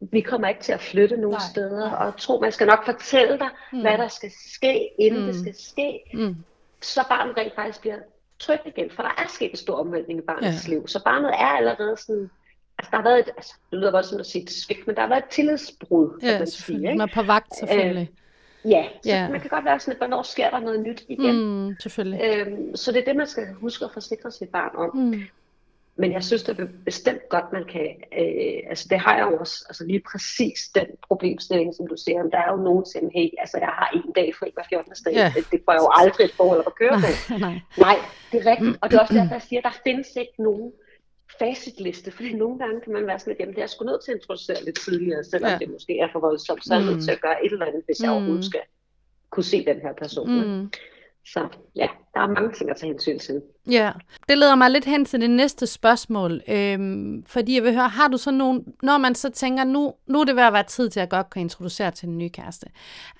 vi 0.00 0.20
kommer 0.20 0.48
ikke 0.48 0.60
til 0.60 0.72
at 0.72 0.80
flytte 0.80 1.16
nogen 1.16 1.34
Nej. 1.34 1.50
steder, 1.50 1.90
og 1.90 2.16
tro, 2.16 2.40
man 2.40 2.52
skal 2.52 2.66
nok 2.66 2.84
fortælle 2.84 3.38
dig, 3.38 3.48
mm. 3.72 3.80
hvad 3.80 3.98
der 3.98 4.08
skal 4.08 4.30
ske, 4.54 4.88
inden 4.98 5.20
mm. 5.20 5.26
det 5.26 5.36
skal 5.36 5.54
ske, 5.54 6.00
mm. 6.14 6.36
så 6.82 7.04
barnet 7.08 7.36
rent 7.36 7.54
faktisk 7.54 7.80
bliver 7.80 7.96
trygt 8.38 8.66
igen, 8.66 8.90
for 8.90 9.02
der 9.02 9.10
er 9.18 9.28
sket 9.28 9.50
en 9.50 9.56
stor 9.56 9.76
omvæltning 9.76 10.18
i 10.18 10.22
barnets 10.22 10.68
ja. 10.68 10.74
liv, 10.74 10.88
så 10.88 11.04
barnet 11.04 11.30
er 11.30 11.46
allerede 11.46 11.96
sådan, 11.96 12.30
altså 12.78 12.90
der 12.90 12.96
har 12.96 13.04
været 13.04 13.18
et, 13.18 13.28
altså 13.36 13.54
det 13.70 13.78
lyder 13.78 14.02
sådan 14.02 14.20
at 14.20 14.26
sige 14.26 14.42
et 14.42 14.50
svigt, 14.50 14.86
men 14.86 14.96
der 14.96 15.02
har 15.02 15.08
været 15.08 15.22
et 15.22 15.30
tillidsbrud, 15.30 16.18
ja, 16.22 16.38
man 16.38 16.46
sige, 16.46 16.76
ikke? 16.76 16.98
man 16.98 17.08
er 17.08 17.14
på 17.14 17.22
vagt 17.22 17.56
selvfølgelig. 17.56 18.10
Øh, 18.64 18.70
ja, 18.70 18.86
så 19.02 19.10
ja. 19.10 19.28
man 19.28 19.40
kan 19.40 19.50
godt 19.50 19.64
være 19.64 19.80
sådan, 19.80 19.92
at 19.92 19.98
hvornår 19.98 20.22
sker 20.22 20.50
der 20.50 20.60
noget 20.60 20.80
nyt 20.80 21.04
igen. 21.08 21.36
Mm, 21.36 21.76
selvfølgelig. 21.80 22.20
Øhm, 22.24 22.76
så 22.76 22.92
det 22.92 23.00
er 23.00 23.04
det, 23.04 23.16
man 23.16 23.26
skal 23.26 23.52
huske 23.54 23.84
at 23.84 23.90
forsikre 23.92 24.30
sit 24.30 24.48
barn 24.48 24.76
om. 24.76 24.96
Mm. 24.96 25.22
Men 26.00 26.12
jeg 26.12 26.24
synes 26.24 26.42
det 26.42 26.60
er 26.60 26.66
bestemt 26.84 27.28
godt, 27.28 27.52
man 27.52 27.64
kan, 27.64 27.88
øh, 28.20 28.70
altså 28.70 28.86
det 28.90 28.98
har 28.98 29.16
jeg 29.16 29.26
jo 29.30 29.36
også, 29.38 29.64
altså 29.68 29.84
lige 29.84 30.02
præcis 30.10 30.58
den 30.74 30.86
problemstilling, 31.08 31.74
som 31.74 31.86
du 31.86 31.96
siger, 31.96 32.22
der 32.22 32.38
er 32.38 32.50
jo 32.52 32.56
nogen, 32.68 32.86
siger, 32.86 33.08
hey, 33.14 33.28
altså 33.38 33.56
jeg 33.58 33.68
har 33.78 33.88
en 33.94 34.12
dag 34.12 34.34
fri 34.38 34.50
hver 34.54 34.62
14. 34.68 34.92
dag, 35.04 35.14
yeah. 35.14 35.34
det, 35.34 35.44
det 35.52 35.60
får 35.64 35.72
jeg 35.72 35.82
jo 35.86 35.90
aldrig 36.00 36.24
et 36.24 36.34
forhold 36.40 36.62
at 36.66 36.74
køre 36.74 36.96
på. 37.04 37.08
Nej, 37.08 37.38
nej. 37.46 37.56
nej, 37.86 37.98
det 38.32 38.36
er 38.40 38.46
rigtigt, 38.50 38.78
og 38.80 38.90
det 38.90 38.96
er 38.96 39.00
også 39.00 39.14
derfor, 39.14 39.34
jeg 39.34 39.46
siger, 39.48 39.60
der 39.60 39.74
findes 39.86 40.08
ikke 40.16 40.36
nogen 40.38 40.72
facitliste, 41.38 42.10
fordi 42.10 42.32
nogle 42.32 42.58
gange 42.58 42.80
kan 42.80 42.92
man 42.92 43.06
være 43.06 43.18
sådan 43.18 43.30
lidt, 43.30 43.40
jamen 43.40 43.54
det 43.54 43.62
er 43.62 43.66
sgu 43.66 43.84
nødt 43.84 44.04
til 44.04 44.12
at 44.12 44.18
introducere 44.18 44.64
lidt 44.64 44.78
tidligere, 44.86 45.24
selvom 45.24 45.50
ja. 45.50 45.58
det 45.58 45.68
måske 45.70 45.98
er 45.98 46.08
for 46.12 46.20
voldsomt, 46.20 46.64
så 46.64 46.74
er 46.74 46.78
jeg 46.78 46.86
nødt 46.90 47.04
til 47.04 47.10
at 47.10 47.20
gøre 47.20 47.44
et 47.44 47.52
eller 47.52 47.66
andet, 47.66 47.82
hvis 47.86 48.00
jeg 48.02 48.10
mm. 48.10 48.16
overhovedet 48.16 48.44
skal 48.44 48.64
kunne 49.30 49.48
se 49.52 49.64
den 49.64 49.80
her 49.80 49.92
person. 50.02 50.28
Mm. 50.30 50.72
Så 51.32 51.48
ja, 51.76 51.88
der 52.14 52.20
er 52.20 52.28
mange 52.28 52.52
ting 52.52 52.70
at 52.70 52.76
tage 52.76 52.92
hensyn 52.92 53.18
til. 53.18 53.42
Ja, 53.70 53.92
det 54.28 54.38
leder 54.38 54.54
mig 54.54 54.70
lidt 54.70 54.84
hen 54.84 55.04
til 55.04 55.20
det 55.20 55.30
næste 55.30 55.66
spørgsmål, 55.66 56.42
øhm, 56.48 57.24
fordi 57.26 57.54
jeg 57.54 57.62
vil 57.62 57.74
høre, 57.74 57.88
har 57.88 58.08
du 58.08 58.16
så 58.16 58.30
nogen, 58.30 58.64
når 58.82 58.98
man 58.98 59.14
så 59.14 59.30
tænker, 59.30 59.64
nu, 59.64 59.94
nu 60.06 60.20
er 60.20 60.24
det 60.24 60.36
ved 60.36 60.42
at 60.42 60.52
være 60.52 60.62
tid 60.62 60.90
til 60.90 61.00
at 61.00 61.08
godt 61.08 61.30
kan 61.30 61.40
introducere 61.40 61.90
til 61.90 62.08
en 62.08 62.18
ny 62.18 62.28
kæreste, 62.28 62.66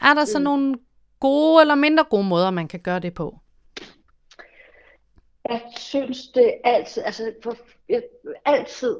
er 0.00 0.14
der 0.14 0.24
så 0.24 0.38
mm. 0.38 0.44
nogle 0.44 0.74
gode 1.20 1.60
eller 1.60 1.74
mindre 1.74 2.04
gode 2.10 2.24
måder, 2.24 2.50
man 2.50 2.68
kan 2.68 2.80
gøre 2.80 3.00
det 3.00 3.14
på? 3.14 3.38
Jeg 5.48 5.62
synes 5.76 6.28
det 6.28 6.54
altid, 6.64 7.02
altså 7.02 7.32
for, 7.42 7.56
jeg, 7.88 8.02
altid 8.44 8.96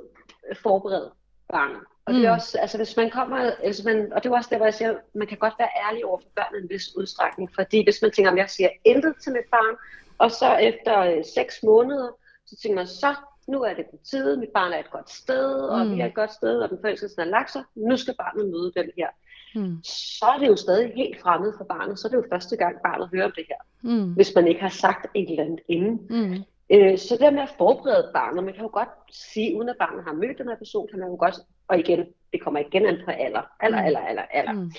forberede 0.62 1.12
barnet 1.52 1.82
og 2.08 2.14
det 2.14 2.24
er 2.24 2.32
mm. 2.32 2.38
også, 2.38 2.58
altså 2.58 2.76
hvis 2.76 2.96
man 2.96 3.10
kommer, 3.10 3.38
altså 3.62 3.82
man, 3.84 4.12
og 4.12 4.22
det 4.22 4.30
er 4.30 4.36
også 4.36 4.50
der, 4.52 4.56
hvor 4.56 4.66
jeg 4.66 4.74
siger, 4.74 4.94
man 5.14 5.26
kan 5.26 5.38
godt 5.38 5.54
være 5.58 5.68
ærlig 5.86 6.04
over 6.04 6.18
for 6.18 6.28
børnene 6.36 6.62
en 6.62 6.70
vis 6.70 6.96
udstrækning, 6.96 7.50
fordi 7.54 7.84
hvis 7.84 8.02
man 8.02 8.10
tænker, 8.10 8.30
om 8.30 8.38
jeg 8.38 8.50
siger 8.50 8.68
intet 8.84 9.14
til 9.22 9.32
mit 9.32 9.48
barn, 9.50 9.76
og 10.18 10.30
så 10.30 10.56
efter 10.56 11.00
øh, 11.00 11.24
seks 11.34 11.62
måneder, 11.62 12.08
så 12.46 12.56
tænker 12.62 12.76
man, 12.76 12.86
så 12.86 13.14
nu 13.48 13.62
er 13.62 13.74
det 13.74 13.86
på 13.90 13.96
tide, 14.10 14.36
mit 14.36 14.48
barn 14.54 14.72
er 14.72 14.78
et 14.78 14.90
godt 14.90 15.10
sted, 15.10 15.52
og 15.74 15.86
mm. 15.86 15.94
vi 15.94 16.00
er 16.00 16.06
et 16.06 16.14
godt 16.14 16.32
sted, 16.32 16.60
og 16.60 16.68
den 16.70 16.78
forelskelsen 16.80 17.20
er 17.20 17.24
lagt 17.24 17.50
sig, 17.52 17.62
nu 17.74 17.96
skal 17.96 18.14
barnet 18.14 18.50
møde 18.50 18.72
den 18.76 18.90
her. 18.96 19.08
Mm. 19.54 19.76
Så 20.18 20.26
er 20.34 20.38
det 20.38 20.48
jo 20.48 20.56
stadig 20.56 20.92
helt 20.94 21.20
fremmed 21.20 21.52
for 21.56 21.64
barnet, 21.64 21.98
så 21.98 22.08
er 22.08 22.10
det 22.10 22.16
jo 22.16 22.32
første 22.32 22.56
gang, 22.56 22.76
barnet 22.84 23.08
hører 23.12 23.24
om 23.24 23.32
det 23.36 23.44
her, 23.48 23.60
mm. 23.82 24.12
hvis 24.12 24.32
man 24.34 24.46
ikke 24.46 24.60
har 24.60 24.74
sagt 24.84 25.06
et 25.14 25.30
eller 25.30 25.44
andet 25.44 25.60
inden. 25.68 25.96
Mm. 26.10 26.44
Øh, 26.70 26.98
så 26.98 27.16
det 27.20 27.34
med 27.34 27.42
at 27.42 27.54
forberede 27.58 28.10
barnet, 28.14 28.44
man 28.44 28.54
kan 28.54 28.62
jo 28.62 28.70
godt 28.72 28.88
sige, 29.10 29.56
uden 29.56 29.68
at 29.68 29.76
barnet 29.78 30.04
har 30.04 30.12
mødt 30.12 30.38
den 30.38 30.48
her 30.48 30.56
person, 30.56 30.88
kan 30.88 30.98
man 30.98 31.08
jo 31.08 31.16
godt, 31.16 31.34
og 31.68 31.78
igen, 31.78 32.06
det 32.32 32.40
kommer 32.42 32.60
igen 32.60 32.86
an 32.86 32.98
på 33.04 33.10
alder, 33.10 33.42
alder, 33.60 33.80
mm. 33.80 33.86
alder, 33.86 34.00
alder, 34.00 34.22
alder. 34.22 34.52
Mm. 34.52 34.70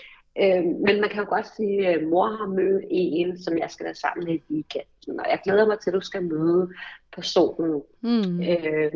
Øh, 0.42 0.66
men 0.66 1.02
man 1.02 1.10
kan 1.10 1.24
jo 1.24 1.30
godt 1.30 1.56
sige, 1.56 1.88
at 1.88 2.08
mor 2.08 2.28
har 2.28 2.48
mødt 2.48 2.86
en, 2.90 3.44
som 3.44 3.58
jeg 3.58 3.72
skal 3.72 3.84
være 3.86 3.96
sammen 3.96 4.26
med 4.26 4.34
i 4.34 4.44
weekenden, 4.50 5.20
og 5.20 5.26
jeg 5.30 5.40
glæder 5.44 5.68
mig 5.68 5.80
til, 5.80 5.90
at 5.90 5.94
du 5.94 6.02
skal 6.02 6.24
møde 6.24 6.70
personen. 7.16 7.82
Mm. 8.02 8.42
Øh, 8.42 8.92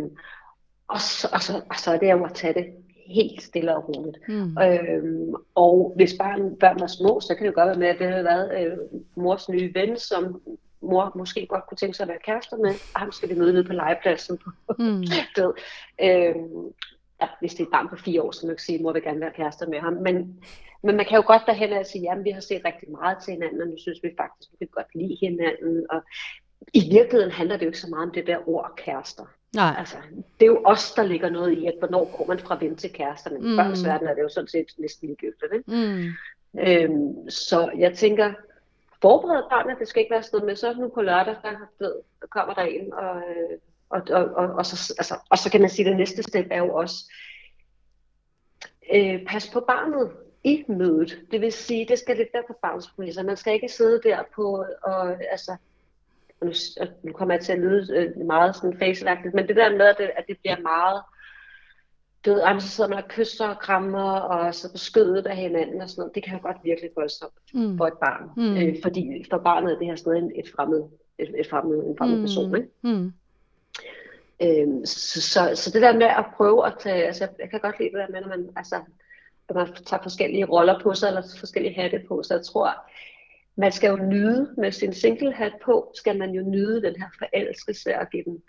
og, 0.87 0.99
så, 0.99 1.27
og, 1.33 1.41
så, 1.41 1.61
og 1.69 1.75
så 1.75 1.91
er 1.91 1.97
det 1.97 2.11
jo 2.11 2.25
at 2.25 2.33
tage 2.33 2.53
det 2.53 2.65
helt 3.07 3.41
stille 3.43 3.75
og 3.75 3.89
roligt. 3.89 4.17
Mm. 4.27 4.57
Øhm, 4.57 5.33
og 5.55 5.93
hvis 5.95 6.13
barn, 6.19 6.55
børn 6.59 6.81
er 6.81 6.87
små, 6.87 7.19
så 7.19 7.35
kan 7.35 7.45
det 7.45 7.51
jo 7.51 7.61
godt 7.61 7.67
være 7.67 7.79
med, 7.79 7.87
at 7.87 7.99
det 7.99 8.07
har 8.07 8.23
været 8.23 8.65
øh, 8.65 8.77
mors 9.15 9.49
nye 9.49 9.73
ven, 9.73 9.97
som 9.97 10.41
mor 10.83 11.11
måske 11.15 11.45
godt 11.45 11.67
kunne 11.67 11.77
tænke 11.77 11.97
sig 11.97 12.03
at 12.03 12.07
være 12.07 12.25
kærester 12.25 12.57
med, 12.57 12.73
og 12.93 12.99
ham 12.99 13.11
skal 13.11 13.29
vi 13.29 13.35
møde 13.35 13.53
nede 13.53 13.63
på 13.63 13.73
legepladsen. 13.73 14.39
Mm. 14.79 15.03
det, 15.35 15.53
øhm, 16.01 16.73
ja, 17.21 17.27
hvis 17.39 17.51
det 17.51 17.59
er 17.59 17.63
et 17.65 17.71
barn 17.71 17.89
på 17.89 17.95
fire 17.95 18.21
år, 18.21 18.31
så 18.31 18.45
man 18.45 18.53
ikke 18.53 18.63
sige, 18.63 18.75
at 18.75 18.81
mor 18.81 18.93
vil 18.93 19.03
gerne 19.03 19.19
være 19.19 19.33
kærester 19.35 19.67
med 19.67 19.79
ham. 19.79 19.93
Men, 19.93 20.43
men 20.83 20.95
man 20.97 21.05
kan 21.05 21.15
jo 21.15 21.23
godt 21.27 21.41
derhen 21.45 21.73
og 21.73 21.85
sige, 21.85 22.11
at 22.11 22.23
vi 22.23 22.29
har 22.29 22.41
set 22.41 22.61
rigtig 22.65 22.91
meget 22.91 23.17
til 23.23 23.33
hinanden, 23.33 23.61
og 23.61 23.67
nu 23.67 23.77
synes 23.77 23.99
vi 24.03 24.09
faktisk, 24.17 24.49
at 24.53 24.59
vi 24.59 24.65
kan 24.65 24.73
godt 24.73 24.95
lide 24.95 25.17
hinanden. 25.21 25.85
Og 25.89 26.01
i 26.73 26.89
virkeligheden 26.91 27.31
handler 27.31 27.57
det 27.57 27.65
jo 27.65 27.69
ikke 27.69 27.79
så 27.79 27.89
meget 27.89 28.07
om 28.07 28.11
det 28.11 28.27
der 28.27 28.49
ord 28.49 28.73
kærester. 28.77 29.25
Nej. 29.55 29.75
Altså, 29.77 29.95
det 30.39 30.45
er 30.45 30.51
jo 30.51 30.61
os, 30.65 30.93
der 30.93 31.03
ligger 31.03 31.29
noget 31.29 31.57
i, 31.57 31.65
at 31.65 31.75
hvornår 31.79 32.17
går 32.17 32.25
man 32.27 32.39
fra 32.39 32.57
ven 32.61 32.75
til 32.75 32.93
kæresterne. 32.93 33.37
Mm. 33.39 33.55
Børns 33.57 33.85
verden 33.85 34.07
er 34.07 34.13
det 34.13 34.21
jo 34.21 34.29
sådan 34.29 34.47
set 34.47 34.65
næsten 34.77 35.07
ligegyldigt. 35.07 35.53
Ikke? 35.53 35.71
Mm. 35.71 36.11
Øhm, 36.59 37.29
så 37.29 37.71
jeg 37.77 37.93
tænker, 37.93 38.33
forberede 39.03 39.47
børnene. 39.51 39.79
Det 39.79 39.87
skal 39.87 40.01
ikke 40.01 40.13
være 40.15 40.23
sådan 40.23 40.37
noget 40.37 40.49
med, 40.49 40.55
så 40.55 40.73
nu 40.73 40.87
på 40.97 41.01
lørdag, 41.01 41.35
der, 41.43 41.53
ved, 41.79 41.95
kommer 42.29 42.53
der 42.53 42.61
en, 42.61 42.93
og, 42.93 43.15
øh, 43.17 43.53
og, 43.89 44.01
og, 44.17 44.23
og, 44.39 44.47
og, 44.59 44.65
så, 44.65 44.93
altså, 44.99 45.15
og 45.29 45.37
så 45.37 45.51
kan 45.51 45.61
man 45.61 45.69
sige, 45.69 45.85
at 45.85 45.89
det 45.89 45.97
næste 45.97 46.23
step 46.23 46.47
er 46.51 46.61
jo 46.65 46.73
også, 46.81 46.97
øh, 48.95 49.25
pas 49.27 49.49
på 49.53 49.59
barnet. 49.59 50.11
i 50.45 50.65
mødet. 50.67 51.19
Det 51.31 51.41
vil 51.41 51.51
sige, 51.51 51.87
det 51.87 51.99
skal 51.99 52.17
lidt 52.17 52.33
være 52.33 52.43
på 52.47 52.55
bagspræmisser. 52.61 53.23
Man 53.23 53.37
skal 53.37 53.53
ikke 53.53 53.69
sidde 53.69 54.01
der 54.03 54.23
på, 54.35 54.65
og 54.83 55.09
altså, 55.31 55.55
nu, 56.41 56.51
nu 57.03 57.13
kommer 57.13 57.33
jeg 57.33 57.43
til 57.43 57.53
at 57.53 57.59
lyde 57.59 57.97
øh, 57.97 58.25
meget 58.25 58.55
sådan 58.55 58.79
facelagtigt, 58.79 59.33
men 59.33 59.47
det 59.47 59.55
der 59.55 59.69
med, 59.69 59.85
at 59.85 59.95
det, 59.97 60.09
at 60.15 60.25
det 60.27 60.37
bliver 60.41 60.59
meget, 60.59 61.01
du 62.25 62.33
ved, 62.33 62.59
så 62.59 62.67
sidder 62.67 62.89
man 62.89 63.03
og 63.03 63.09
kysser 63.09 63.47
og 63.47 63.59
krammer, 63.59 64.11
og 64.11 64.55
så 64.55 64.71
på 64.71 64.77
skødet 64.77 65.27
af 65.27 65.37
hinanden 65.37 65.81
og 65.81 65.89
sådan 65.89 66.01
noget, 66.01 66.15
det 66.15 66.23
kan 66.23 66.33
jo 66.33 66.41
godt 66.41 66.57
virkelig 66.63 66.89
voldsomt 66.95 67.33
mm. 67.53 67.77
for 67.77 67.87
et 67.87 67.93
barn. 67.93 68.29
Mm. 68.37 68.57
Øh, 68.57 68.75
fordi 68.83 69.25
for 69.29 69.37
barnet 69.37 69.73
er 69.73 69.77
det 69.77 69.87
her 69.87 69.95
sådan 69.95 70.31
et 70.35 70.49
fremmed, 70.55 70.83
et, 71.17 71.39
et 71.39 71.49
fremmed, 71.49 71.83
en 71.83 71.97
fremmed 71.97 72.17
mm. 72.17 72.23
person, 72.23 72.55
ikke? 72.55 72.69
Mm. 72.81 73.13
Øhm, 74.41 74.85
så, 74.85 75.21
så, 75.21 75.51
så 75.55 75.71
det 75.73 75.81
der 75.81 75.93
med 75.93 76.05
at 76.05 76.25
prøve 76.37 76.67
at 76.67 76.73
tage, 76.79 77.05
altså 77.05 77.27
jeg 77.39 77.49
kan 77.49 77.59
godt 77.59 77.79
lide 77.79 77.91
det 77.91 77.99
der 77.99 78.11
med, 78.11 78.21
når 78.21 78.27
man, 78.27 78.49
altså, 78.55 78.75
at 79.49 79.55
man 79.55 79.67
tager 79.85 80.03
forskellige 80.03 80.45
roller 80.45 80.79
på 80.79 80.93
sig, 80.93 81.07
eller 81.07 81.21
forskellige 81.39 81.81
hatte 81.81 82.01
på, 82.07 82.23
så 82.23 82.33
jeg 82.33 82.45
tror, 82.45 82.91
man 83.55 83.71
skal 83.71 83.89
jo 83.89 83.95
nyde 83.95 84.53
med 84.57 84.71
sin 84.71 84.93
single 84.93 85.33
hat 85.33 85.53
på, 85.65 85.91
skal 85.95 86.17
man 86.17 86.31
jo 86.31 86.41
nyde 86.41 86.81
den 86.81 86.95
her 86.95 87.07
forelskelse 87.19 87.99
og 87.99 88.09
give 88.09 88.23
den 88.23 88.41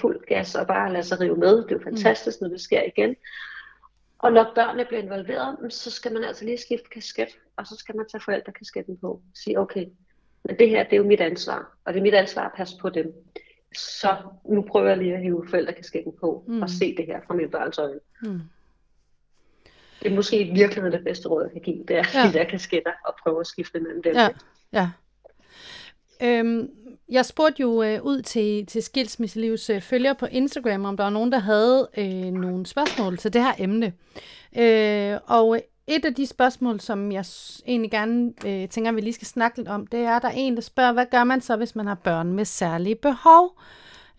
fuld 0.00 0.26
gas 0.26 0.54
og 0.54 0.66
bare 0.66 0.92
lade 0.92 1.04
sig 1.04 1.20
rive 1.20 1.36
med. 1.36 1.56
Det 1.56 1.64
er 1.64 1.74
jo 1.74 1.78
mm. 1.78 1.84
fantastisk, 1.84 2.40
når 2.40 2.48
det 2.48 2.60
sker 2.60 2.82
igen. 2.82 3.16
Og 4.18 4.32
når 4.32 4.52
børnene 4.54 4.84
bliver 4.84 5.02
involveret, 5.02 5.72
så 5.72 5.90
skal 5.90 6.12
man 6.12 6.24
altså 6.24 6.44
lige 6.44 6.58
skifte 6.58 6.88
kasket, 6.90 7.28
og 7.56 7.66
så 7.66 7.76
skal 7.76 7.96
man 7.96 8.06
tage 8.12 8.22
forældrekasketten 8.24 8.96
på. 8.96 9.22
Sige, 9.34 9.58
okay, 9.58 9.86
men 10.44 10.58
det 10.58 10.68
her, 10.68 10.84
det 10.84 10.92
er 10.92 10.96
jo 10.96 11.04
mit 11.04 11.20
ansvar, 11.20 11.76
og 11.84 11.92
det 11.92 11.98
er 11.98 12.02
mit 12.02 12.14
ansvar 12.14 12.42
at 12.42 12.52
passe 12.56 12.76
på 12.80 12.88
dem. 12.88 13.14
Så 13.76 14.16
nu 14.48 14.62
prøver 14.62 14.88
jeg 14.88 14.98
lige 14.98 15.14
at 15.14 15.22
hive 15.22 15.46
forældrekasketten 15.50 16.12
på, 16.20 16.44
mm. 16.48 16.62
og 16.62 16.70
se 16.70 16.96
det 16.96 17.06
her 17.06 17.20
fra 17.26 17.34
mine 17.34 17.50
børns 17.50 17.78
øjne. 17.78 18.00
Mm. 18.22 18.40
Det 20.02 20.12
er 20.12 20.16
måske 20.16 20.40
i 20.40 20.52
virkeligheden 20.52 20.92
det 20.92 21.04
bedste 21.04 21.28
råd, 21.28 21.42
jeg 21.42 21.52
kan 21.52 21.62
give, 21.62 21.84
det 21.88 21.96
er 21.96 22.04
ja. 22.14 22.28
de 22.28 22.32
der 22.32 22.44
kasketter, 22.44 22.92
og 23.06 23.14
prøve 23.22 23.40
at 23.40 23.46
skifte 23.46 23.80
mellem 23.80 24.02
dem. 24.02 24.14
Ja, 24.14 24.28
ja. 24.72 24.90
Øhm, 26.22 26.70
jeg 27.08 27.26
spurgte 27.26 27.62
jo 27.62 27.82
øh, 27.82 28.02
ud 28.02 28.22
til, 28.22 28.66
til 28.66 28.82
Skilsmisselivs 28.82 29.70
øh, 29.70 29.80
følger 29.80 30.12
på 30.12 30.26
Instagram, 30.26 30.84
om 30.84 30.96
der 30.96 31.04
var 31.04 31.10
nogen, 31.10 31.32
der 31.32 31.38
havde 31.38 31.88
øh, 31.96 32.32
nogle 32.32 32.66
spørgsmål 32.66 33.18
til 33.18 33.32
det 33.32 33.42
her 33.42 33.52
emne. 33.58 33.92
Øh, 34.56 35.18
og 35.26 35.60
et 35.86 36.04
af 36.04 36.14
de 36.14 36.26
spørgsmål, 36.26 36.80
som 36.80 37.12
jeg 37.12 37.24
egentlig 37.66 37.90
gerne 37.90 38.32
øh, 38.46 38.68
tænker, 38.68 38.92
vi 38.92 39.00
lige 39.00 39.12
skal 39.12 39.26
snakke 39.26 39.58
lidt 39.58 39.68
om, 39.68 39.86
det 39.86 40.00
er, 40.00 40.16
at 40.16 40.22
der 40.22 40.28
er 40.28 40.32
en, 40.36 40.54
der 40.54 40.62
spørger, 40.62 40.92
hvad 40.92 41.06
gør 41.10 41.24
man 41.24 41.40
så, 41.40 41.56
hvis 41.56 41.76
man 41.76 41.86
har 41.86 41.94
børn 41.94 42.32
med 42.32 42.44
særlige 42.44 42.94
behov 42.94 43.60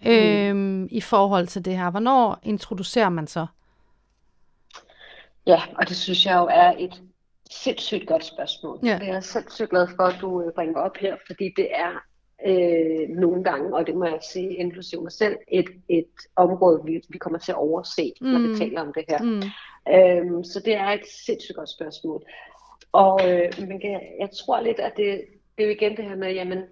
øh, 0.08 0.56
mm. 0.56 0.88
i 0.92 1.02
forhold 1.02 1.48
til 1.48 1.66
det 1.66 1.78
her? 1.78 1.90
Hvornår 1.90 2.40
introducerer 2.44 3.10
man 3.10 3.28
så? 3.28 3.46
Ja, 5.46 5.62
og 5.78 5.90
det 5.90 5.98
synes 5.98 6.26
jeg 6.26 6.36
jo 6.38 6.48
er 6.52 6.74
et 6.78 7.02
sindssygt 7.52 8.08
godt 8.08 8.26
spørgsmål. 8.26 8.80
Ja. 8.84 8.98
Det 9.00 9.10
er 9.10 9.14
jeg 9.14 9.24
sindssygt 9.24 9.70
glad 9.70 9.88
for, 9.96 10.04
at 10.04 10.16
du 10.22 10.42
øh, 10.42 10.52
bringer 10.54 10.80
op 10.80 10.98
her, 10.98 11.16
fordi 11.28 11.54
det 11.58 11.68
er 11.76 11.92
øh, 12.46 13.10
nogle 13.10 13.44
gange, 13.44 13.76
og 13.76 13.88
det 13.88 13.96
må 13.96 14.06
jeg 14.06 14.20
sige, 14.22 14.56
inklusive 14.56 15.02
mig 15.02 15.12
selv, 15.12 15.38
et, 15.48 15.70
et 15.90 16.10
område, 16.36 16.82
vi, 16.86 17.02
vi 17.10 17.18
kommer 17.18 17.40
til 17.40 17.52
at 17.52 17.58
overse, 17.58 18.14
mm. 18.22 18.28
når 18.28 18.40
vi 18.40 18.48
mm. 18.48 18.56
taler 18.56 18.82
om 18.82 18.94
det 18.94 19.06
her. 19.10 19.22
Mm. 19.22 19.42
Øhm, 19.94 20.44
så 20.44 20.60
det 20.66 20.74
er 20.74 20.88
et 20.88 21.08
sindssygt 21.26 21.56
godt 21.56 21.70
spørgsmål. 21.70 22.24
Og 22.92 23.20
øh, 23.32 23.52
man 23.68 23.80
kan, 23.80 24.02
jeg 24.20 24.30
tror 24.32 24.62
lidt, 24.62 24.80
at 24.80 24.94
det, 24.98 25.22
det 25.58 25.64
er 25.64 25.68
jo 25.68 25.74
igen 25.74 25.98
det 25.98 26.06
her 26.06 26.16
med, 26.16 26.34
jamen, 26.34 26.64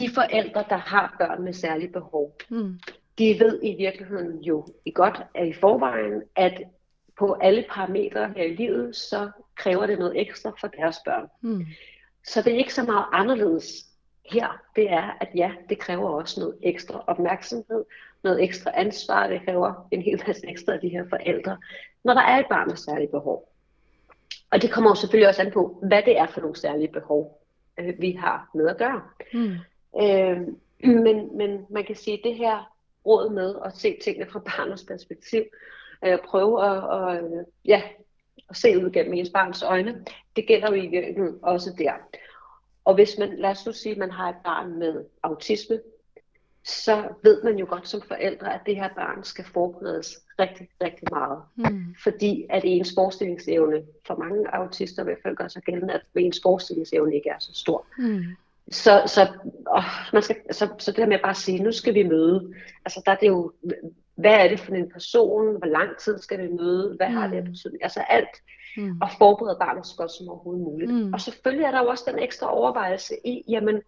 de 0.00 0.10
forældre, 0.14 0.64
der 0.68 0.76
har 0.76 1.16
børn 1.18 1.44
med 1.44 1.52
særlige 1.52 1.92
behov, 1.92 2.36
mm. 2.50 2.78
de 3.18 3.36
ved 3.40 3.60
i 3.62 3.76
virkeligheden 3.76 4.40
jo 4.42 4.66
i 4.84 4.90
godt 4.90 5.22
at 5.34 5.48
i 5.48 5.52
forvejen, 5.52 6.22
at 6.36 6.62
på 7.18 7.32
alle 7.32 7.64
parametre 7.70 8.32
her 8.36 8.44
i 8.44 8.54
livet, 8.54 8.96
så 8.96 9.30
kræver 9.56 9.86
det 9.86 9.98
noget 9.98 10.20
ekstra 10.20 10.52
for 10.60 10.66
deres 10.66 10.96
børn. 11.04 11.28
Mm. 11.40 11.66
Så 12.24 12.42
det 12.42 12.52
er 12.52 12.58
ikke 12.58 12.74
så 12.74 12.82
meget 12.82 13.04
anderledes 13.12 13.86
her. 14.32 14.62
Det 14.76 14.90
er, 14.90 15.16
at 15.20 15.28
ja, 15.34 15.52
det 15.68 15.78
kræver 15.78 16.08
også 16.08 16.40
noget 16.40 16.56
ekstra 16.62 17.04
opmærksomhed, 17.06 17.84
noget 18.22 18.42
ekstra 18.44 18.70
ansvar. 18.74 19.26
Det 19.26 19.40
kræver 19.44 19.88
en 19.90 20.02
hel 20.02 20.22
masse 20.26 20.48
ekstra 20.48 20.72
af 20.72 20.80
de 20.80 20.88
her 20.88 21.04
forældre, 21.08 21.58
når 22.04 22.14
der 22.14 22.22
er 22.22 22.38
et 22.38 22.46
barn 22.50 22.68
med 22.68 22.76
særlige 22.76 23.10
behov. 23.10 23.52
Og 24.50 24.62
det 24.62 24.70
kommer 24.70 24.90
jo 24.90 24.94
selvfølgelig 24.94 25.28
også 25.28 25.42
an 25.42 25.52
på, 25.52 25.78
hvad 25.82 26.02
det 26.02 26.18
er 26.18 26.26
for 26.26 26.40
nogle 26.40 26.56
særlige 26.56 26.92
behov, 26.92 27.44
øh, 27.80 28.00
vi 28.00 28.12
har 28.12 28.50
med 28.54 28.68
at 28.68 28.78
gøre. 28.78 29.02
Mm. 29.32 29.56
Øh, 30.00 30.40
men, 31.04 31.36
men 31.36 31.66
man 31.70 31.84
kan 31.84 31.96
sige, 31.96 32.18
at 32.18 32.24
det 32.24 32.34
her 32.34 32.72
råd 33.06 33.30
med 33.30 33.54
at 33.64 33.76
se 33.76 33.96
tingene 34.04 34.30
fra 34.30 34.38
barnets 34.38 34.84
perspektiv, 34.84 35.42
øh, 36.04 36.18
prøve 36.24 36.64
at, 36.64 37.16
at, 37.16 37.44
ja, 37.64 37.82
at 38.50 38.56
se 38.56 38.84
ud 38.84 38.90
gennem 38.90 39.14
ens 39.14 39.30
barns 39.30 39.62
øjne, 39.62 40.04
det 40.36 40.46
gælder 40.46 40.68
jo 40.68 40.74
i 40.74 40.86
virkeligheden 40.86 41.38
også 41.42 41.74
der. 41.78 41.92
Og 42.84 42.94
hvis 42.94 43.18
man, 43.18 43.38
lad 43.38 43.50
os 43.50 43.66
nu 43.66 43.72
sige, 43.72 43.92
at 43.92 43.98
man 43.98 44.10
har 44.10 44.28
et 44.28 44.36
barn 44.44 44.78
med 44.78 45.04
autisme, 45.22 45.78
så 46.64 47.08
ved 47.22 47.42
man 47.42 47.58
jo 47.58 47.66
godt 47.68 47.88
som 47.88 48.02
forældre, 48.02 48.54
at 48.54 48.60
det 48.66 48.76
her 48.76 48.88
barn 48.96 49.24
skal 49.24 49.44
forberedes 49.44 50.18
rigtig, 50.38 50.68
rigtig 50.82 51.08
meget. 51.10 51.38
Mm. 51.56 51.94
Fordi 52.02 52.46
at 52.50 52.62
ens 52.64 52.92
forestillingsevne, 52.96 53.82
for 54.06 54.16
mange 54.16 54.54
autister 54.54 55.02
i 55.02 55.04
hvert 55.04 55.18
fald 55.22 55.36
gør 55.36 55.48
sig 55.48 55.62
gældende, 55.62 55.94
at 55.94 56.02
ens 56.14 56.40
forestillingsevne 56.42 57.14
ikke 57.14 57.30
er 57.30 57.38
så 57.38 57.54
stor. 57.54 57.86
Mm. 57.98 58.22
Så, 58.70 59.02
så, 59.06 59.28
åh, 59.76 59.84
man 60.12 60.22
skal, 60.22 60.36
så, 60.50 60.68
så 60.78 60.90
det 60.90 60.98
her 60.98 61.06
med 61.06 61.18
bare 61.18 61.30
at 61.30 61.36
sige, 61.36 61.62
nu 61.62 61.72
skal 61.72 61.94
vi 61.94 62.02
møde, 62.02 62.54
altså 62.84 63.02
der 63.06 63.12
er 63.12 63.16
det 63.16 63.28
jo, 63.28 63.52
hvad 64.18 64.34
er 64.34 64.48
det 64.48 64.60
for 64.60 64.74
en 64.74 64.90
person, 64.90 65.58
hvor 65.58 65.66
lang 65.66 65.96
tid 65.98 66.18
skal 66.18 66.42
vi 66.42 66.48
møde, 66.48 66.94
hvad 66.96 67.08
mm. 67.08 67.14
har 67.14 67.26
det 67.28 67.44
betydning, 67.44 67.82
altså 67.82 68.00
alt, 68.08 68.34
mm. 68.76 69.00
og 69.02 69.08
forberede 69.18 69.56
barnet 69.60 69.86
så 69.86 69.96
godt 69.96 70.10
som 70.10 70.28
overhovedet 70.28 70.64
muligt. 70.64 70.94
Mm. 70.94 71.12
Og 71.12 71.20
selvfølgelig 71.20 71.64
er 71.64 71.70
der 71.70 71.82
jo 71.82 71.88
også 71.88 72.04
den 72.10 72.18
ekstra 72.18 72.54
overvejelse 72.54 73.14
i, 73.24 73.44
jamen, 73.48 73.82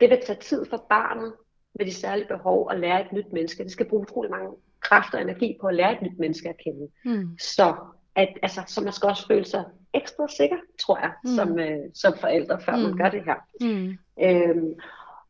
det 0.00 0.10
vil 0.10 0.18
tage 0.26 0.38
tid 0.38 0.64
for 0.64 0.86
barnet 0.90 1.32
med 1.78 1.86
de 1.86 1.94
særlige 1.94 2.28
behov 2.28 2.68
at 2.70 2.80
lære 2.80 3.00
et 3.00 3.12
nyt 3.12 3.32
menneske. 3.32 3.64
Det 3.64 3.72
skal 3.72 3.88
bruge 3.88 4.02
utrolig 4.02 4.30
mange 4.30 4.50
kræfter 4.80 5.18
og 5.18 5.24
energi 5.24 5.56
på 5.60 5.66
at 5.66 5.74
lære 5.74 5.92
et 5.92 6.02
nyt 6.02 6.18
menneske 6.18 6.48
at 6.48 6.56
kende. 6.64 6.88
Mm. 7.04 7.38
Så, 7.38 7.74
at, 8.16 8.28
altså, 8.42 8.60
så 8.66 8.80
man 8.80 8.92
skal 8.92 9.08
også 9.08 9.26
føle 9.26 9.44
sig 9.44 9.64
ekstra 9.94 10.28
sikker, 10.28 10.56
tror 10.80 10.98
jeg, 10.98 11.12
mm. 11.24 11.30
som, 11.30 11.58
øh, 11.58 11.78
som 11.94 12.12
forældre, 12.20 12.60
før 12.60 12.76
mm. 12.76 12.82
man 12.82 12.96
gør 12.96 13.10
det 13.10 13.22
her. 13.24 13.36
Mm. 13.60 13.98
Øhm, 14.22 14.74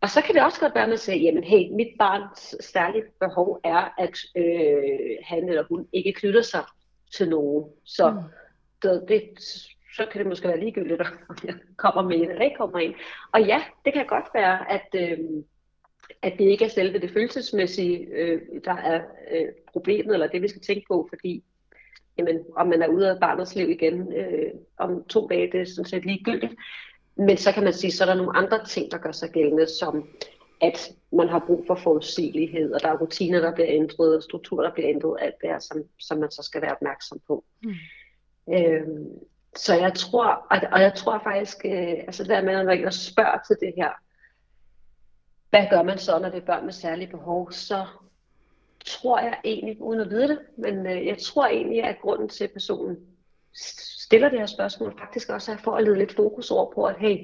og 0.05 0.11
så 0.11 0.23
kan 0.23 0.35
det 0.35 0.43
også 0.43 0.61
godt 0.61 0.75
være, 0.75 0.83
at 0.83 0.89
man 0.89 0.99
siger, 0.99 1.17
jamen 1.17 1.45
hey, 1.45 1.71
mit 1.71 1.89
barns 1.99 2.57
særlige 2.61 3.05
behov 3.21 3.61
er, 3.65 3.95
at 3.99 4.19
øh, 4.37 5.17
han 5.23 5.49
eller 5.49 5.65
hun 5.69 5.87
ikke 5.93 6.13
knytter 6.13 6.43
sig 6.43 6.65
til 7.17 7.29
nogen. 7.29 7.65
Så 7.85 8.11
mm. 8.11 8.19
det, 8.83 9.05
det, 9.09 9.23
så 9.97 10.07
kan 10.13 10.19
det 10.19 10.29
måske 10.29 10.49
være 10.49 10.61
ligegyldigt, 10.61 11.01
om 11.01 11.37
jeg 11.45 11.55
kommer 11.77 12.03
med 12.03 12.17
en 12.17 12.31
eller 12.31 12.45
ikke 12.45 12.57
kommer 12.57 12.79
ind. 12.79 12.95
Og 13.33 13.43
ja, 13.43 13.63
det 13.85 13.93
kan 13.93 14.07
godt 14.07 14.25
være, 14.35 14.73
at, 14.73 14.89
øh, 14.95 15.19
at 16.23 16.33
det 16.39 16.45
ikke 16.45 16.65
er 16.65 16.69
selve 16.69 16.99
det 16.99 17.11
følelsesmæssige, 17.11 17.99
øh, 17.99 18.41
der 18.65 18.77
er 18.77 19.03
øh, 19.31 19.49
problemet, 19.73 20.15
eller 20.15 20.27
det 20.27 20.43
vi 20.43 20.49
skal 20.49 20.63
tænke 20.63 20.87
på, 20.89 21.09
fordi 21.09 21.45
jamen, 22.19 22.39
om 22.57 22.67
man 22.67 22.83
er 22.83 22.89
ude 22.89 23.11
af 23.11 23.21
barnets 23.21 23.55
liv 23.55 23.71
igen 23.71 24.13
øh, 24.13 24.51
om 24.79 25.05
to 25.05 25.27
dage, 25.27 25.53
det 25.53 25.61
er 25.61 25.65
sådan 25.65 25.85
set 25.85 26.05
ligegyldigt. 26.05 26.55
Men 27.17 27.37
så 27.37 27.53
kan 27.53 27.65
man 27.65 27.73
sige, 27.73 27.93
så 27.93 28.05
er 28.05 28.09
der 28.09 28.15
nogle 28.15 28.37
andre 28.37 28.65
ting, 28.65 28.91
der 28.91 28.99
gør 28.99 29.13
sig 29.13 29.31
gældende, 29.31 29.67
som 29.67 30.09
at 30.61 30.93
man 31.13 31.29
har 31.29 31.45
brug 31.47 31.65
for 31.67 31.75
forudsigelighed, 31.75 32.73
og 32.73 32.81
der 32.83 32.89
er 32.89 32.99
rutiner, 32.99 33.41
der 33.41 33.55
bliver 33.55 33.69
ændret, 33.71 34.17
og 34.17 34.23
strukturer, 34.23 34.67
der 34.67 34.75
bliver 34.75 34.89
ændret, 34.89 35.19
alt 35.21 35.35
det 35.41 35.51
her, 35.51 35.59
som, 35.59 35.83
som 36.01 36.19
man 36.19 36.31
så 36.31 36.43
skal 36.43 36.63
være 36.63 36.73
opmærksom 36.73 37.21
på. 37.27 37.45
Mm. 37.63 37.75
Øhm, 38.55 39.07
så 39.57 39.75
jeg 39.75 39.95
tror, 39.95 40.27
og, 40.27 40.61
og 40.73 40.81
jeg 40.81 40.95
tror 40.95 41.21
faktisk, 41.25 41.57
øh, 41.65 41.95
altså 42.07 42.25
der 42.25 42.43
med, 42.43 42.53
når 42.53 42.65
man 42.65 42.93
spørger 42.93 43.39
til 43.47 43.57
det 43.61 43.73
her, 43.77 43.91
hvad 45.51 45.67
gør 45.71 45.83
man 45.83 45.99
så, 45.99 46.19
når 46.19 46.29
det 46.29 46.43
er 46.43 46.47
børn 46.47 46.65
med 46.65 46.73
særlige 46.73 47.11
behov, 47.11 47.53
så 47.53 47.87
tror 48.85 49.19
jeg 49.19 49.41
egentlig, 49.45 49.83
uden 49.83 50.01
at 50.01 50.11
vide 50.11 50.29
det, 50.29 50.39
men 50.57 50.87
øh, 50.87 51.07
jeg 51.07 51.19
tror 51.19 51.47
egentlig, 51.47 51.85
at 51.85 52.01
grunden 52.01 52.29
til, 52.29 52.45
at 52.45 52.53
personen 52.53 52.97
stiller 53.55 54.29
det 54.29 54.39
her 54.39 54.47
spørgsmål, 54.47 54.99
faktisk 54.99 55.29
også 55.29 55.53
er 55.53 55.57
for 55.57 55.77
at 55.77 55.85
lede 55.85 55.99
lidt 55.99 56.15
fokus 56.15 56.51
over 56.51 56.73
på, 56.75 56.85
at 56.85 56.97
hey, 56.99 57.17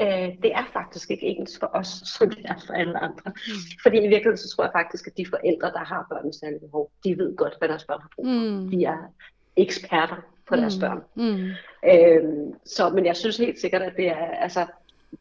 øh, 0.00 0.42
det 0.42 0.52
er 0.54 0.70
faktisk 0.72 1.10
ikke 1.10 1.26
ens 1.26 1.58
for 1.60 1.70
os, 1.74 2.02
som 2.04 2.30
det 2.30 2.44
er 2.44 2.54
for 2.66 2.72
alle 2.72 2.98
andre. 2.98 3.32
Mm. 3.46 3.52
Fordi 3.82 3.96
i 3.96 4.08
virkeligheden, 4.08 4.36
så 4.36 4.48
tror 4.56 4.64
jeg 4.64 4.72
faktisk, 4.74 5.06
at 5.06 5.16
de 5.16 5.26
forældre, 5.26 5.70
der 5.70 5.84
har 5.84 6.06
børn 6.10 6.24
med 6.24 6.32
særlige 6.32 6.60
behov, 6.60 6.90
de 7.04 7.18
ved 7.18 7.36
godt, 7.36 7.54
hvad 7.58 7.68
deres 7.68 7.84
børn 7.84 8.00
har 8.00 8.10
brug 8.16 8.26
for. 8.26 8.60
Mm. 8.60 8.70
De 8.70 8.84
er 8.84 9.12
eksperter 9.56 10.16
på 10.48 10.56
deres 10.56 10.76
mm. 10.76 10.80
børn. 10.80 11.00
Mm. 11.14 11.50
Øhm, 11.90 12.54
så, 12.64 12.90
men 12.90 13.06
jeg 13.06 13.16
synes 13.16 13.36
helt 13.36 13.60
sikkert, 13.60 13.82
at 13.82 13.92
det 13.96 14.08
er, 14.08 14.26
altså, 14.26 14.66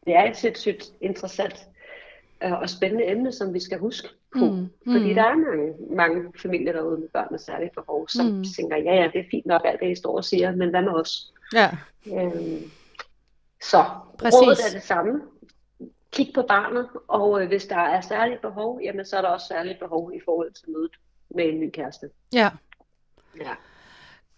det 0.06 0.16
er 0.16 0.24
et 0.24 0.38
sindssygt 0.38 0.92
interessant 1.02 1.68
øh, 2.44 2.52
og 2.52 2.70
spændende 2.70 3.08
emne, 3.12 3.32
som 3.32 3.54
vi 3.54 3.60
skal 3.60 3.80
huske 3.80 4.10
på. 4.38 4.46
Mm. 4.46 4.70
Fordi 4.92 5.10
mm. 5.10 5.16
der 5.16 5.24
er 5.24 5.36
mange, 5.36 5.74
mange 5.96 6.34
familier 6.42 6.74
derude 6.74 7.00
med 7.00 7.08
børn 7.08 7.28
med 7.32 7.40
særlige 7.40 7.72
behov, 7.76 8.08
som 8.08 8.26
mm. 8.26 8.44
tænker, 8.58 8.78
ja 8.78 8.94
ja, 8.96 9.10
det 9.14 9.20
er 9.20 9.30
fint 9.32 9.46
nok 9.46 9.62
alt 9.66 9.80
det, 9.80 9.92
I 9.92 9.96
står 9.96 10.18
og 10.18 10.26
siger, 10.26 10.56
men 10.56 10.70
hvad 10.70 10.82
med 10.82 10.92
os? 10.92 11.34
Ja. 11.54 11.70
Øhm, 12.08 12.72
så 13.62 13.86
Præcis. 14.20 14.40
rådet 14.42 14.60
er 14.68 14.74
det 14.74 14.84
samme. 14.84 15.22
Kig 16.12 16.32
på 16.36 16.42
barnet, 16.42 16.90
og 17.08 17.42
øh, 17.42 17.48
hvis 17.48 17.66
der 17.66 17.76
er 17.76 18.02
særlige 18.02 18.40
behov, 18.42 18.80
jamen 18.84 19.06
så 19.06 19.18
er 19.18 19.22
der 19.22 19.30
også 19.30 19.48
særlige 19.48 19.78
behov 19.80 20.12
i 20.14 20.20
forhold 20.26 20.52
til 20.52 20.70
mødet 20.70 20.92
med 21.30 21.46
en 21.46 21.60
ny 21.60 21.70
kæreste. 21.70 22.10
Ja. 22.34 22.50
Ja. 23.38 23.56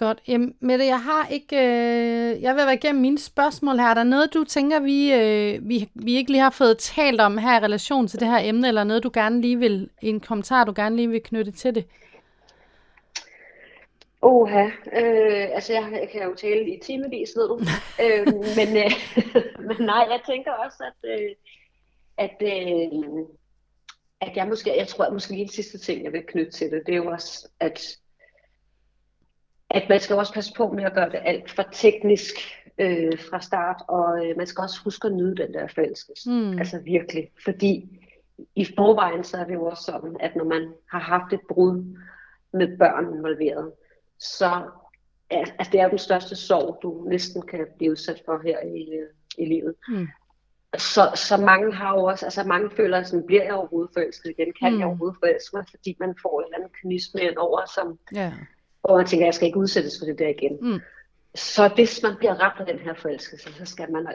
Godt. 0.02 0.22
Jamen, 0.28 0.56
Mette, 0.60 0.86
jeg 0.86 1.02
har 1.02 1.28
ikke... 1.28 1.56
Øh, 1.56 2.42
jeg 2.42 2.56
vil 2.56 2.66
være 2.66 2.74
igennem 2.74 3.02
mine 3.02 3.20
spørgsmål 3.20 3.78
her. 3.78 3.88
Er 3.88 3.94
der 3.94 4.04
noget, 4.04 4.34
du 4.34 4.44
tænker, 4.44 4.80
vi, 4.80 5.14
øh, 5.14 5.70
vi, 5.70 5.90
vi 5.96 6.16
ikke 6.16 6.32
lige 6.32 6.42
har 6.42 6.50
fået 6.50 6.78
talt 6.78 7.22
om 7.22 7.38
her 7.38 7.60
i 7.60 7.64
relation 7.64 8.08
til 8.08 8.20
det 8.20 8.28
her 8.28 8.40
emne, 8.42 8.68
eller 8.68 8.84
noget, 8.84 9.04
du 9.04 9.12
gerne 9.14 9.42
lige 9.42 9.60
vil... 9.60 9.90
En 10.02 10.20
kommentar, 10.20 10.64
du 10.64 10.74
gerne 10.76 10.96
lige 10.96 11.10
vil 11.10 11.24
knytte 11.24 11.52
til 11.52 11.76
det? 11.76 11.86
Oha, 14.22 14.66
øh, 14.66 15.48
altså 15.56 15.74
jeg, 15.74 15.90
jeg 15.92 16.10
kan 16.12 16.24
jo 16.24 16.36
tale 16.36 16.76
i 16.76 16.80
timevis, 16.84 17.30
ved 17.36 17.48
du. 17.48 17.60
øh, 18.04 18.28
men, 18.58 18.78
øh, 18.78 18.92
men 19.68 19.78
nej, 19.80 20.08
jeg 20.10 20.22
tænker 20.28 20.52
også, 20.52 20.84
at, 20.84 21.10
øh, 21.12 21.36
at, 22.18 22.36
øh, 22.42 23.26
at 24.22 24.38
jeg 24.38 24.48
måske, 24.48 24.78
jeg 24.78 24.88
tror 24.88 25.06
at 25.06 25.14
måske 25.14 25.32
lige 25.32 25.46
den 25.46 25.54
sidste 25.54 25.78
ting, 25.78 26.04
jeg 26.04 26.14
vil 26.14 26.24
knytte 26.28 26.52
til 26.52 26.72
det, 26.72 26.82
det 26.86 26.92
er 26.92 26.98
jo 26.98 27.12
også, 27.12 27.48
at, 27.60 27.98
at 29.72 29.90
man 29.90 30.00
skal 30.00 30.16
også 30.16 30.34
passe 30.34 30.54
på 30.58 30.72
med 30.72 30.84
at 30.84 30.94
gøre 30.94 31.10
det 31.10 31.20
alt 31.24 31.52
for 31.52 31.64
teknisk 31.72 32.34
øh, 32.78 33.20
fra 33.30 33.42
start, 33.42 33.82
og 33.88 34.26
øh, 34.26 34.38
man 34.38 34.48
skal 34.48 34.62
også 34.62 34.80
huske 34.84 35.08
at 35.08 35.14
nyde 35.14 35.36
den 35.36 35.54
der 35.54 35.68
forelskelse. 35.68 36.30
Mm. 36.30 36.60
Altså 36.60 36.80
virkelig, 36.80 37.32
fordi 37.44 38.00
i 38.56 38.66
forvejen 38.66 39.24
så 39.24 39.38
er 39.38 39.44
det 39.44 39.54
jo 39.54 39.66
også 39.66 39.84
sådan, 39.84 40.18
at 40.20 40.36
når 40.36 40.44
man 40.44 40.74
har 40.92 41.00
haft 41.00 41.34
et 41.34 41.42
brud 41.50 41.98
med 42.54 42.78
børn 42.78 43.14
involveret, 43.14 43.72
så 44.20 44.62
altså, 45.30 45.70
det 45.72 45.80
er 45.80 45.84
jo 45.84 45.90
den 45.90 45.98
største 45.98 46.36
sorg, 46.36 46.80
du 46.84 47.06
næsten 47.10 47.42
kan 47.42 47.68
blive 47.78 47.92
udsat 47.92 48.22
for 48.26 48.42
her 48.44 48.60
i, 48.60 48.88
i 49.38 49.46
livet. 49.46 49.76
Mm. 49.88 50.08
Så, 50.78 51.12
så 51.16 51.38
mange 51.38 51.74
har 51.74 51.96
jo 51.96 52.04
også, 52.04 52.26
altså 52.26 52.44
mange 52.44 52.70
føler 52.70 53.04
sådan, 53.04 53.26
bliver 53.26 53.44
jeg 53.44 53.54
overhovedet 53.54 53.92
forelsket 53.94 54.30
igen? 54.30 54.54
Kan 54.60 54.74
mm. 54.74 54.80
jeg 54.80 54.88
overhovedet 54.88 55.18
forelske 55.20 55.56
mig? 55.56 55.66
Fordi 55.70 55.98
man 56.00 56.16
får 56.22 56.40
en 56.40 56.46
eller 56.46 56.58
anden 56.58 56.72
kynisme 56.82 57.22
over, 57.38 57.66
som, 57.76 58.00
yeah. 58.18 58.34
Hvor 58.82 58.98
man 58.98 59.06
tænker, 59.06 59.26
jeg 59.26 59.34
skal 59.34 59.48
ikke 59.48 59.60
udsættes 59.60 60.00
for 60.00 60.06
det 60.06 60.20
der 60.20 60.28
igen. 60.28 60.58
Mm. 60.62 60.80
Så 61.36 61.72
hvis 61.76 62.04
man 62.04 62.16
bliver 62.18 62.34
ramt 62.34 62.60
af 62.60 62.66
den 62.66 62.80
her 62.80 62.94
forelskelse, 62.94 63.54
så 63.54 63.66
skal 63.66 63.92
man 63.92 64.08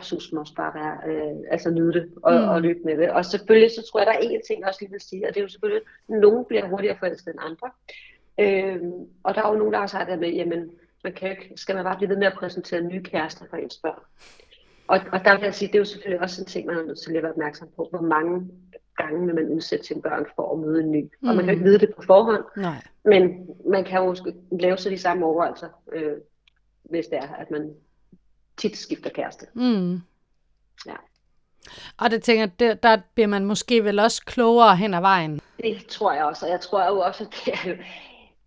synes 0.00 0.32
man 0.32 0.40
også 0.40 0.54
bare 0.54 0.74
være, 0.74 0.98
øh, 1.06 1.36
altså 1.50 1.70
nyde 1.70 1.92
det 1.92 2.10
og, 2.22 2.32
mm. 2.32 2.48
og 2.48 2.62
løbe 2.62 2.78
med 2.84 2.96
det. 2.96 3.10
Og 3.10 3.24
selvfølgelig 3.24 3.70
så 3.70 3.88
tror 3.90 4.00
jeg, 4.00 4.06
der 4.06 4.12
er 4.12 4.18
en 4.18 4.40
ting, 4.46 4.60
jeg 4.60 4.68
også 4.68 4.80
lige 4.80 4.90
vil 4.90 5.00
sige, 5.00 5.28
og 5.28 5.34
det 5.34 5.40
er 5.40 5.44
jo 5.44 5.48
selvfølgelig, 5.48 5.82
at 6.08 6.20
nogen 6.20 6.44
bliver 6.44 6.68
hurtigere 6.68 6.96
forelsket 6.98 7.30
end 7.32 7.40
andre. 7.42 7.70
Øhm, 8.38 8.92
og 9.22 9.34
der 9.34 9.42
er 9.42 9.48
jo 9.48 9.58
nogen, 9.58 9.72
der 9.72 9.78
har 9.78 9.86
sagt 9.86 10.10
det 10.10 10.18
med, 10.18 10.32
jamen, 10.32 10.70
man 11.04 11.12
kan 11.12 11.30
ikke, 11.30 11.52
skal 11.56 11.74
man 11.74 11.84
bare 11.84 11.96
blive 11.96 12.08
ved 12.08 12.16
med 12.16 12.26
at 12.26 12.32
præsentere 12.32 12.80
nye 12.80 13.02
kærester 13.02 13.44
for 13.50 13.56
ens 13.56 13.78
børn. 13.82 14.02
Og, 14.86 15.00
og 15.12 15.24
der 15.24 15.36
vil 15.36 15.44
jeg 15.44 15.54
sige, 15.54 15.68
det 15.68 15.74
er 15.74 15.78
jo 15.78 15.84
selvfølgelig 15.84 16.20
også 16.20 16.42
en 16.42 16.46
ting, 16.46 16.66
man 16.66 16.76
er 16.76 16.82
nødt 16.82 16.98
til 16.98 17.16
at 17.16 17.22
være 17.22 17.32
opmærksom 17.32 17.68
på, 17.76 17.88
hvor 17.90 18.00
mange 18.00 18.50
gange 19.02 19.26
vil 19.26 19.34
man 19.34 19.48
udsætte 19.48 19.86
sine 19.86 20.02
børn 20.02 20.26
for 20.36 20.52
at 20.52 20.58
møde 20.58 20.80
en 20.80 20.92
ny. 20.92 21.10
Mm. 21.20 21.28
Og 21.28 21.36
man 21.36 21.44
kan 21.44 21.54
jo 21.54 21.58
ikke 21.58 21.64
vide 21.64 21.78
det 21.78 21.94
på 21.96 22.02
forhånd, 22.02 22.44
Nej. 22.56 22.82
men 23.04 23.46
man 23.70 23.84
kan 23.84 24.02
jo 24.02 24.16
lave 24.60 24.76
sig 24.76 24.92
de 24.92 24.98
samme 24.98 25.26
overvejelser, 25.26 25.68
øh, 25.92 26.16
hvis 26.82 27.06
det 27.06 27.18
er, 27.18 27.34
at 27.34 27.50
man 27.50 27.74
tit 28.56 28.76
skifter 28.76 29.10
kæreste. 29.10 29.46
Mm. 29.54 29.92
Ja. 30.86 30.96
Og 31.98 32.10
det 32.10 32.22
tænker 32.22 32.46
der, 32.46 32.74
der 32.74 32.98
bliver 33.14 33.26
man 33.26 33.44
måske 33.44 33.84
vel 33.84 33.98
også 33.98 34.24
klogere 34.24 34.76
hen 34.76 34.94
ad 34.94 35.00
vejen. 35.00 35.40
Det 35.62 35.86
tror 35.88 36.12
jeg 36.12 36.24
også, 36.24 36.46
og 36.46 36.52
jeg 36.52 36.60
tror 36.60 36.86
jo 36.86 37.00
også, 37.00 37.24
at 37.24 37.30
det 37.44 37.54
er, 37.54 37.76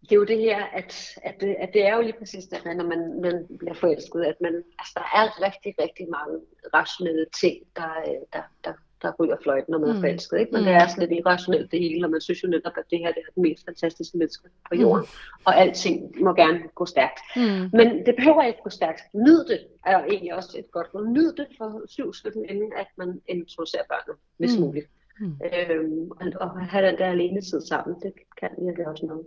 det 0.02 0.12
er 0.12 0.16
jo 0.16 0.24
det 0.24 0.38
her, 0.38 0.64
at, 0.64 1.20
at, 1.24 1.36
det, 1.42 1.56
at 1.60 1.70
det 1.74 1.88
er 1.88 1.96
jo 1.96 2.02
lige 2.02 2.20
præcis 2.20 2.46
det, 2.46 2.66
når 2.66 2.86
man, 2.86 3.22
man 3.22 3.48
bliver 3.60 3.74
forelsket, 3.74 4.22
at 4.22 4.36
man, 4.42 4.64
altså, 4.80 4.94
der 4.96 5.20
er 5.20 5.42
rigtig, 5.42 5.76
rigtig 5.82 6.08
mange 6.10 6.40
rationelle 6.74 7.26
ting, 7.42 7.58
der, 7.76 7.90
der, 8.34 8.42
der, 8.64 8.74
der 9.04 9.12
ryger 9.20 9.38
fløjten, 9.44 9.72
når 9.72 9.80
man 9.80 9.90
er 9.90 9.94
mm. 9.94 10.00
forelsket. 10.00 10.40
Ikke? 10.40 10.52
Men 10.52 10.62
mm. 10.62 10.66
det 10.66 10.74
er 10.74 10.88
sådan 10.88 11.02
lidt 11.08 11.20
irrationelt 11.20 11.72
det 11.72 11.80
hele, 11.80 12.06
og 12.06 12.12
man 12.12 12.22
synes 12.22 12.44
jo 12.44 12.48
netop, 12.48 12.74
at 12.78 12.84
det 12.92 13.00
her 13.00 13.08
det 13.08 13.22
er 13.26 13.32
det 13.36 13.42
mest 13.48 13.66
fantastiske 13.66 14.18
menneske 14.18 14.50
på 14.70 14.76
jorden, 14.76 15.04
mm. 15.04 15.44
og 15.46 15.58
alting 15.62 16.24
må 16.26 16.34
gerne 16.34 16.60
gå 16.76 16.86
stærkt. 16.86 17.20
Mm. 17.36 17.70
Men 17.78 18.06
det 18.06 18.16
behøver 18.16 18.44
ikke 18.44 18.64
gå 18.64 18.70
stærkt. 18.70 19.02
Nyd 19.14 19.46
det 19.50 19.60
er 19.86 20.04
egentlig 20.04 20.34
også 20.36 20.52
et 20.60 20.72
godt 20.72 20.88
råd. 20.94 21.08
Nyd 21.08 21.34
det 21.34 21.48
for 21.58 21.82
syv 21.88 22.14
stykker, 22.14 22.42
inden 22.50 22.72
at 22.78 22.88
man 22.98 23.22
introducerer 23.28 23.84
børnene, 23.90 24.20
hvis 24.38 24.56
mm. 24.58 24.62
muligt. 24.64 24.88
Mm. 25.20 25.36
Øhm, 25.46 26.12
og, 26.12 26.28
og 26.42 26.50
have 26.60 26.88
den 26.88 26.98
der 26.98 27.06
alene 27.06 27.42
tid 27.42 27.62
sammen, 27.62 27.96
det 28.04 28.14
kan 28.40 28.50
virkelig 28.58 28.88
også 28.88 29.06
noget. 29.06 29.26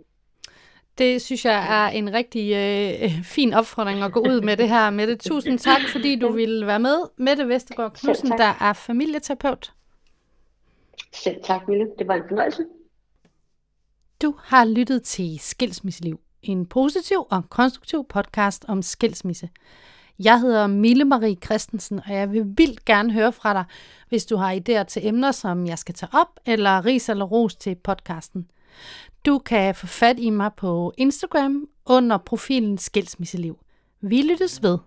Det 0.97 1.21
synes 1.21 1.45
jeg 1.45 1.85
er 1.85 1.89
en 1.89 2.13
rigtig 2.13 2.53
øh, 2.53 3.23
fin 3.23 3.53
opfordring 3.53 4.03
at 4.03 4.11
gå 4.11 4.19
ud 4.19 4.41
med 4.41 4.57
det 4.57 4.69
her. 4.69 4.89
Mette, 4.89 5.15
tusind 5.29 5.59
tak, 5.59 5.81
fordi 5.91 6.19
du 6.19 6.31
ville 6.31 6.67
være 6.67 6.79
med. 6.79 6.97
Mette 7.17 7.47
Vestergaard 7.47 7.93
Knudsen, 7.93 8.31
der 8.31 8.53
er 8.61 8.73
familieterapeut. 8.73 9.73
Selv 11.13 11.35
tak, 11.43 11.67
Mille. 11.67 11.87
Det 11.99 12.07
var 12.07 12.15
en 12.15 12.23
fornøjelse. 12.27 12.65
Du 14.21 14.35
har 14.43 14.65
lyttet 14.65 15.03
til 15.03 15.39
Skilsmisseliv, 15.39 16.19
en 16.41 16.65
positiv 16.65 17.27
og 17.29 17.49
konstruktiv 17.49 18.05
podcast 18.09 18.65
om 18.67 18.81
skilsmisse. 18.81 19.49
Jeg 20.19 20.39
hedder 20.39 20.67
Mille 20.67 21.05
Marie 21.05 21.35
Christensen, 21.45 21.99
og 22.07 22.13
jeg 22.13 22.31
vil 22.31 22.43
vildt 22.57 22.85
gerne 22.85 23.13
høre 23.13 23.31
fra 23.31 23.53
dig, 23.53 23.63
hvis 24.09 24.25
du 24.25 24.35
har 24.35 24.53
idéer 24.53 24.83
til 24.83 25.07
emner, 25.07 25.31
som 25.31 25.67
jeg 25.67 25.79
skal 25.79 25.95
tage 25.95 26.09
op, 26.13 26.39
eller 26.45 26.85
ris 26.85 27.09
eller 27.09 27.25
ros 27.25 27.55
til 27.55 27.75
podcasten. 27.75 28.47
Du 29.27 29.39
kan 29.39 29.75
få 29.75 29.87
fat 29.87 30.19
i 30.19 30.29
mig 30.29 30.51
på 30.57 30.93
Instagram 30.97 31.67
under 31.85 32.17
profilen 32.17 32.77
Skilsmisseliv. 32.77 33.57
Vi 34.01 34.21
lyttes 34.21 34.63
ved. 34.63 34.77